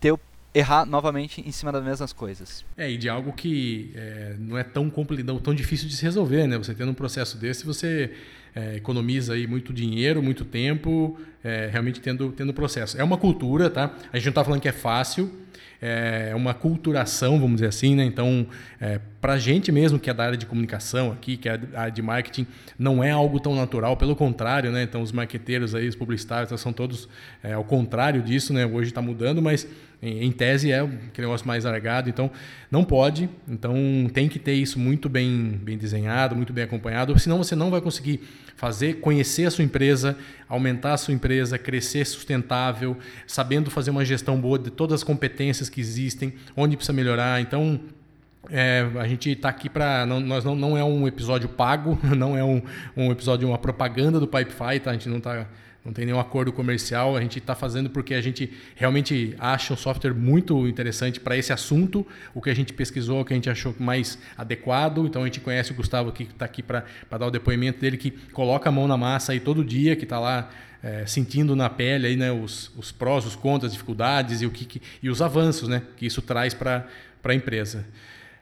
ter 0.00 0.12
o 0.12 0.20
errar 0.54 0.86
novamente 0.86 1.42
em 1.46 1.50
cima 1.50 1.72
das 1.72 1.84
mesmas 1.84 2.12
coisas. 2.12 2.64
É, 2.76 2.90
e 2.90 2.96
de 2.96 3.08
algo 3.08 3.32
que 3.32 3.90
é, 3.96 4.36
não 4.38 4.56
é 4.56 4.62
tão 4.62 4.88
complicado, 4.88 5.40
tão 5.40 5.52
difícil 5.52 5.88
de 5.88 5.96
se 5.96 6.04
resolver, 6.04 6.46
né? 6.46 6.56
Você 6.56 6.72
tendo 6.72 6.92
um 6.92 6.94
processo 6.94 7.36
desse, 7.36 7.66
você 7.66 8.12
é, 8.54 8.76
economiza 8.76 9.34
aí 9.34 9.48
muito 9.48 9.72
dinheiro, 9.72 10.22
muito 10.22 10.44
tempo, 10.44 11.18
é, 11.42 11.68
realmente 11.72 12.00
tendo 12.00 12.30
tendo 12.30 12.54
processo. 12.54 12.96
É 12.98 13.02
uma 13.02 13.18
cultura, 13.18 13.68
tá? 13.68 13.92
A 14.12 14.16
gente 14.16 14.26
não 14.26 14.30
está 14.30 14.44
falando 14.44 14.60
que 14.60 14.68
é 14.68 14.72
fácil, 14.72 15.30
é 15.86 16.32
uma 16.34 16.54
culturação, 16.54 17.38
vamos 17.38 17.56
dizer 17.56 17.66
assim, 17.66 17.94
né? 17.94 18.04
Então, 18.04 18.46
é, 18.80 18.98
para 19.20 19.34
a 19.34 19.38
gente 19.38 19.70
mesmo 19.70 19.98
que 19.98 20.08
é 20.08 20.14
da 20.14 20.24
área 20.24 20.38
de 20.38 20.46
comunicação 20.46 21.12
aqui, 21.12 21.36
que 21.36 21.46
é 21.46 21.60
área 21.74 21.92
de 21.92 22.00
marketing, 22.00 22.46
não 22.78 23.04
é 23.04 23.10
algo 23.10 23.38
tão 23.38 23.54
natural, 23.54 23.94
pelo 23.94 24.16
contrário, 24.16 24.72
né? 24.72 24.82
Então, 24.82 25.02
os 25.02 25.12
marqueteiros 25.12 25.74
aí, 25.74 25.86
os 25.86 25.94
publicitários, 25.94 26.58
são 26.58 26.72
todos 26.72 27.06
é, 27.42 27.52
ao 27.52 27.64
contrário 27.64 28.22
disso, 28.22 28.54
né? 28.54 28.64
Hoje 28.64 28.88
está 28.90 29.02
mudando, 29.02 29.42
mas 29.42 29.66
em, 30.04 30.24
em 30.24 30.30
tese 30.32 30.70
é 30.70 30.80
aquele 30.80 31.26
negócio 31.26 31.46
mais 31.46 31.64
largado, 31.64 32.10
então 32.10 32.30
não 32.70 32.84
pode, 32.84 33.28
então 33.48 33.74
tem 34.12 34.28
que 34.28 34.38
ter 34.38 34.52
isso 34.52 34.78
muito 34.78 35.08
bem, 35.08 35.58
bem 35.62 35.78
desenhado, 35.78 36.36
muito 36.36 36.52
bem 36.52 36.64
acompanhado, 36.64 37.18
senão 37.18 37.38
você 37.38 37.56
não 37.56 37.70
vai 37.70 37.80
conseguir 37.80 38.20
fazer, 38.54 39.00
conhecer 39.00 39.46
a 39.46 39.50
sua 39.50 39.64
empresa, 39.64 40.16
aumentar 40.48 40.92
a 40.92 40.96
sua 40.96 41.14
empresa, 41.14 41.58
crescer 41.58 42.04
sustentável, 42.04 42.96
sabendo 43.26 43.70
fazer 43.70 43.90
uma 43.90 44.04
gestão 44.04 44.38
boa 44.38 44.58
de 44.58 44.70
todas 44.70 45.00
as 45.00 45.04
competências 45.04 45.68
que 45.68 45.80
existem, 45.80 46.34
onde 46.56 46.76
precisa 46.76 46.92
melhorar. 46.92 47.40
Então, 47.40 47.80
é, 48.50 48.86
a 48.98 49.08
gente 49.08 49.30
está 49.30 49.48
aqui 49.48 49.68
para. 49.68 50.04
Nós 50.06 50.44
não, 50.44 50.54
não 50.54 50.76
é 50.76 50.84
um 50.84 51.08
episódio 51.08 51.48
pago, 51.48 51.98
não 52.16 52.36
é 52.36 52.44
um, 52.44 52.62
um 52.96 53.10
episódio, 53.10 53.48
uma 53.48 53.58
propaganda 53.58 54.20
do 54.20 54.26
Pipefy, 54.26 54.80
tá? 54.80 54.90
A 54.90 54.92
gente 54.92 55.08
não 55.08 55.18
está 55.18 55.46
não 55.84 55.92
tem 55.92 56.06
nenhum 56.06 56.18
acordo 56.18 56.50
comercial, 56.50 57.14
a 57.14 57.20
gente 57.20 57.38
está 57.38 57.54
fazendo 57.54 57.90
porque 57.90 58.14
a 58.14 58.20
gente 58.20 58.50
realmente 58.74 59.34
acha 59.38 59.74
um 59.74 59.76
software 59.76 60.14
muito 60.14 60.66
interessante 60.66 61.20
para 61.20 61.36
esse 61.36 61.52
assunto, 61.52 62.06
o 62.34 62.40
que 62.40 62.48
a 62.48 62.54
gente 62.54 62.72
pesquisou, 62.72 63.20
o 63.20 63.24
que 63.24 63.34
a 63.34 63.36
gente 63.36 63.50
achou 63.50 63.74
mais 63.78 64.18
adequado. 64.36 65.04
Então 65.06 65.22
a 65.22 65.26
gente 65.26 65.40
conhece 65.40 65.72
o 65.72 65.74
Gustavo 65.74 66.10
que 66.10 66.22
está 66.22 66.46
aqui 66.46 66.62
para 66.62 66.84
dar 67.10 67.26
o 67.26 67.30
depoimento 67.30 67.80
dele, 67.80 67.98
que 67.98 68.10
coloca 68.10 68.70
a 68.70 68.72
mão 68.72 68.88
na 68.88 68.96
massa 68.96 69.32
aí 69.32 69.40
todo 69.40 69.62
dia, 69.62 69.94
que 69.94 70.04
está 70.04 70.18
lá 70.18 70.50
é, 70.82 71.04
sentindo 71.04 71.54
na 71.54 71.68
pele 71.68 72.06
aí, 72.06 72.16
né, 72.16 72.32
os, 72.32 72.72
os 72.76 72.90
prós, 72.90 73.26
os 73.26 73.36
contras, 73.36 73.66
as 73.66 73.72
dificuldades 73.72 74.40
e, 74.40 74.46
o 74.46 74.50
que, 74.50 74.64
que 74.64 74.82
e 75.02 75.10
os 75.10 75.20
avanços 75.20 75.68
né, 75.68 75.82
que 75.96 76.06
isso 76.06 76.22
traz 76.22 76.54
para 76.54 76.86
a 77.22 77.34
empresa. 77.34 77.84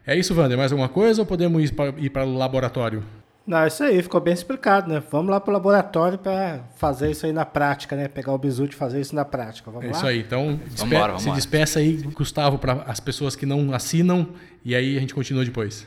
É 0.07 0.15
isso, 0.15 0.33
Wander. 0.33 0.57
Mais 0.57 0.71
alguma 0.71 0.89
coisa 0.89 1.21
ou 1.21 1.25
podemos 1.25 1.71
ir 1.97 2.09
para 2.09 2.25
o 2.25 2.37
laboratório? 2.37 3.03
Não, 3.45 3.67
isso 3.67 3.83
aí, 3.83 4.01
ficou 4.01 4.21
bem 4.21 4.33
explicado, 4.33 4.89
né? 4.89 5.03
Vamos 5.11 5.29
lá 5.29 5.39
para 5.39 5.51
o 5.51 5.53
laboratório 5.53 6.17
para 6.17 6.61
fazer 6.77 7.11
isso 7.11 7.25
aí 7.25 7.33
na 7.33 7.45
prática, 7.45 7.93
né? 7.93 8.07
Pegar 8.07 8.31
o 8.31 8.37
bisu 8.37 8.65
e 8.65 8.71
fazer 8.71 9.01
isso 9.01 9.13
na 9.13 9.25
prática. 9.25 9.69
Vamos 9.69 9.85
é 9.85 9.91
lá? 9.91 9.97
isso 9.97 10.07
aí. 10.07 10.19
Então, 10.19 10.59
despe 10.65 10.89
vambora, 10.89 11.19
se 11.19 11.29
despeça 11.31 11.79
aí, 11.79 11.97
Gustavo, 12.13 12.57
para 12.57 12.83
as 12.83 13.01
pessoas 13.01 13.35
que 13.35 13.45
não 13.45 13.73
assinam 13.73 14.29
e 14.63 14.73
aí 14.73 14.95
a 14.95 14.99
gente 14.99 15.13
continua 15.13 15.43
depois. 15.43 15.85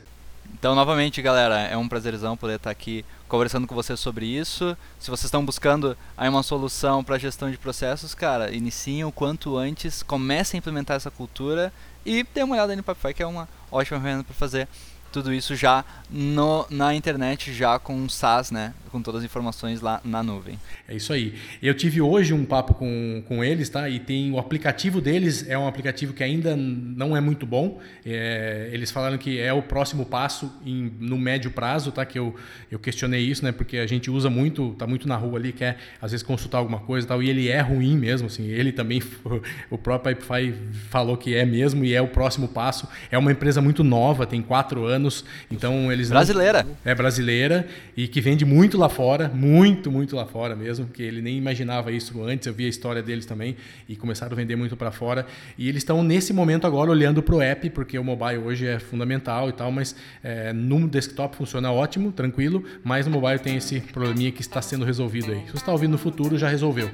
Então, 0.52 0.74
novamente, 0.74 1.20
galera, 1.22 1.60
é 1.60 1.76
um 1.76 1.88
prazerzão 1.88 2.36
poder 2.36 2.56
estar 2.56 2.70
aqui 2.70 3.04
conversando 3.26 3.66
com 3.66 3.74
vocês 3.74 3.98
sobre 3.98 4.26
isso. 4.26 4.76
Se 4.98 5.10
vocês 5.10 5.24
estão 5.24 5.44
buscando 5.44 5.96
aí 6.16 6.28
uma 6.28 6.42
solução 6.42 7.02
para 7.02 7.18
gestão 7.18 7.50
de 7.50 7.56
processos, 7.56 8.14
cara, 8.14 8.54
iniciem 8.54 9.04
o 9.04 9.12
quanto 9.12 9.56
antes, 9.56 10.02
comecem 10.02 10.56
a 10.56 10.60
implementar 10.60 10.96
essa 10.96 11.10
cultura 11.10 11.72
e 12.04 12.24
dê 12.34 12.42
uma 12.42 12.54
olhada 12.54 12.76
no 12.76 12.82
Papify, 12.82 13.14
que 13.14 13.22
é 13.22 13.26
uma 13.26 13.48
ótima 13.70 14.00
ferramenta 14.00 14.24
para 14.24 14.34
fazer 14.34 14.68
tudo 15.16 15.32
isso 15.32 15.56
já 15.56 15.82
no, 16.10 16.66
na 16.68 16.94
internet, 16.94 17.50
já 17.52 17.78
com 17.78 17.94
um 17.96 18.06
SaaS, 18.06 18.50
né? 18.50 18.74
Com 18.90 19.00
todas 19.00 19.20
as 19.20 19.24
informações 19.24 19.80
lá 19.80 20.00
na 20.04 20.22
nuvem. 20.22 20.58
É 20.86 20.94
isso 20.94 21.12
aí. 21.12 21.34
Eu 21.62 21.74
tive 21.74 22.02
hoje 22.02 22.34
um 22.34 22.44
papo 22.44 22.74
com, 22.74 23.22
com 23.26 23.42
eles, 23.42 23.68
tá? 23.68 23.88
E 23.88 23.98
tem 23.98 24.30
o 24.30 24.38
aplicativo 24.38 25.00
deles, 25.00 25.48
é 25.48 25.58
um 25.58 25.66
aplicativo 25.66 26.12
que 26.12 26.22
ainda 26.22 26.54
não 26.54 27.16
é 27.16 27.20
muito 27.20 27.46
bom. 27.46 27.80
É, 28.04 28.68
eles 28.72 28.90
falaram 28.90 29.16
que 29.16 29.40
é 29.40 29.52
o 29.52 29.62
próximo 29.62 30.04
passo 30.04 30.52
em, 30.64 30.92
no 31.00 31.16
médio 31.16 31.50
prazo, 31.50 31.90
tá? 31.90 32.04
Que 32.04 32.18
eu, 32.18 32.34
eu 32.70 32.78
questionei 32.78 33.22
isso, 33.22 33.42
né? 33.42 33.50
Porque 33.50 33.78
a 33.78 33.86
gente 33.86 34.10
usa 34.10 34.28
muito, 34.28 34.74
tá 34.78 34.86
muito 34.86 35.08
na 35.08 35.16
rua 35.16 35.38
ali, 35.38 35.52
quer 35.52 35.78
às 36.00 36.10
vezes 36.10 36.24
consultar 36.24 36.58
alguma 36.58 36.80
coisa 36.80 37.06
e 37.06 37.08
tal, 37.08 37.22
e 37.22 37.30
ele 37.30 37.48
é 37.48 37.60
ruim 37.60 37.96
mesmo, 37.96 38.26
assim. 38.26 38.44
Ele 38.46 38.70
também, 38.70 39.02
o 39.70 39.78
próprio 39.78 40.14
Pipefy 40.14 40.54
falou 40.90 41.16
que 41.16 41.34
é 41.34 41.44
mesmo 41.44 41.84
e 41.84 41.94
é 41.94 42.02
o 42.02 42.08
próximo 42.08 42.48
passo. 42.48 42.86
É 43.10 43.16
uma 43.16 43.32
empresa 43.32 43.62
muito 43.62 43.82
nova, 43.82 44.26
tem 44.26 44.42
quatro 44.42 44.84
anos 44.84 45.05
anos. 45.06 45.24
Então 45.50 45.90
eles 45.90 46.10
brasileira. 46.10 46.62
Não, 46.62 46.76
é 46.84 46.94
brasileira 46.94 47.66
e 47.96 48.08
que 48.08 48.20
vende 48.20 48.44
muito 48.44 48.76
lá 48.76 48.88
fora, 48.88 49.28
muito, 49.28 49.90
muito 49.90 50.16
lá 50.16 50.26
fora 50.26 50.54
mesmo, 50.54 50.86
que 50.86 51.02
ele 51.02 51.22
nem 51.22 51.36
imaginava 51.38 51.92
isso 51.92 52.22
antes. 52.22 52.46
Eu 52.46 52.54
vi 52.54 52.66
a 52.66 52.68
história 52.68 53.02
deles 53.02 53.24
também 53.24 53.56
e 53.88 53.96
começaram 53.96 54.32
a 54.32 54.36
vender 54.36 54.56
muito 54.56 54.76
para 54.76 54.90
fora. 54.90 55.26
E 55.56 55.68
eles 55.68 55.82
estão 55.82 56.02
nesse 56.02 56.32
momento 56.32 56.66
agora 56.66 56.90
olhando 56.90 57.22
para 57.22 57.34
o 57.34 57.40
app, 57.40 57.70
porque 57.70 57.98
o 57.98 58.04
mobile 58.04 58.38
hoje 58.38 58.66
é 58.66 58.78
fundamental 58.78 59.48
e 59.48 59.52
tal, 59.52 59.70
mas 59.70 59.94
é, 60.22 60.52
no 60.52 60.88
desktop 60.88 61.36
funciona 61.36 61.72
ótimo, 61.72 62.12
tranquilo, 62.12 62.64
mas 62.82 63.06
no 63.06 63.12
mobile 63.12 63.38
tem 63.38 63.56
esse 63.56 63.80
probleminha 63.80 64.32
que 64.32 64.40
está 64.40 64.60
sendo 64.60 64.84
resolvido 64.84 65.32
aí. 65.32 65.40
Se 65.46 65.52
você 65.52 65.56
está 65.56 65.72
ouvindo 65.72 65.92
no 65.92 65.98
futuro, 65.98 66.36
já 66.36 66.48
resolveu 66.48 66.90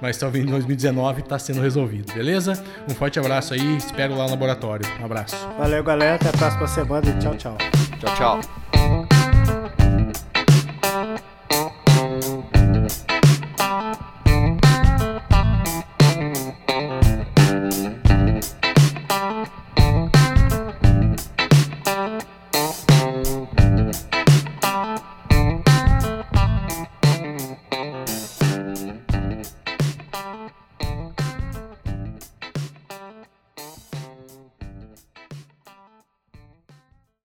mas 0.00 0.16
vindo 0.30 0.48
em 0.48 0.50
2019 0.50 1.20
está 1.20 1.38
sendo 1.38 1.60
resolvido, 1.60 2.12
beleza? 2.12 2.62
Um 2.88 2.94
forte 2.94 3.18
abraço 3.18 3.54
aí, 3.54 3.76
espero 3.76 4.16
lá 4.16 4.24
no 4.24 4.30
laboratório. 4.30 4.86
Um 5.00 5.04
abraço. 5.04 5.36
Valeu, 5.58 5.82
galera. 5.82 6.16
Até 6.16 6.28
a 6.28 6.32
próxima 6.32 6.66
semana 6.66 7.08
e 7.08 7.18
tchau, 7.18 7.34
tchau. 7.36 7.56
Tchau, 8.00 8.14
tchau. 8.14 8.97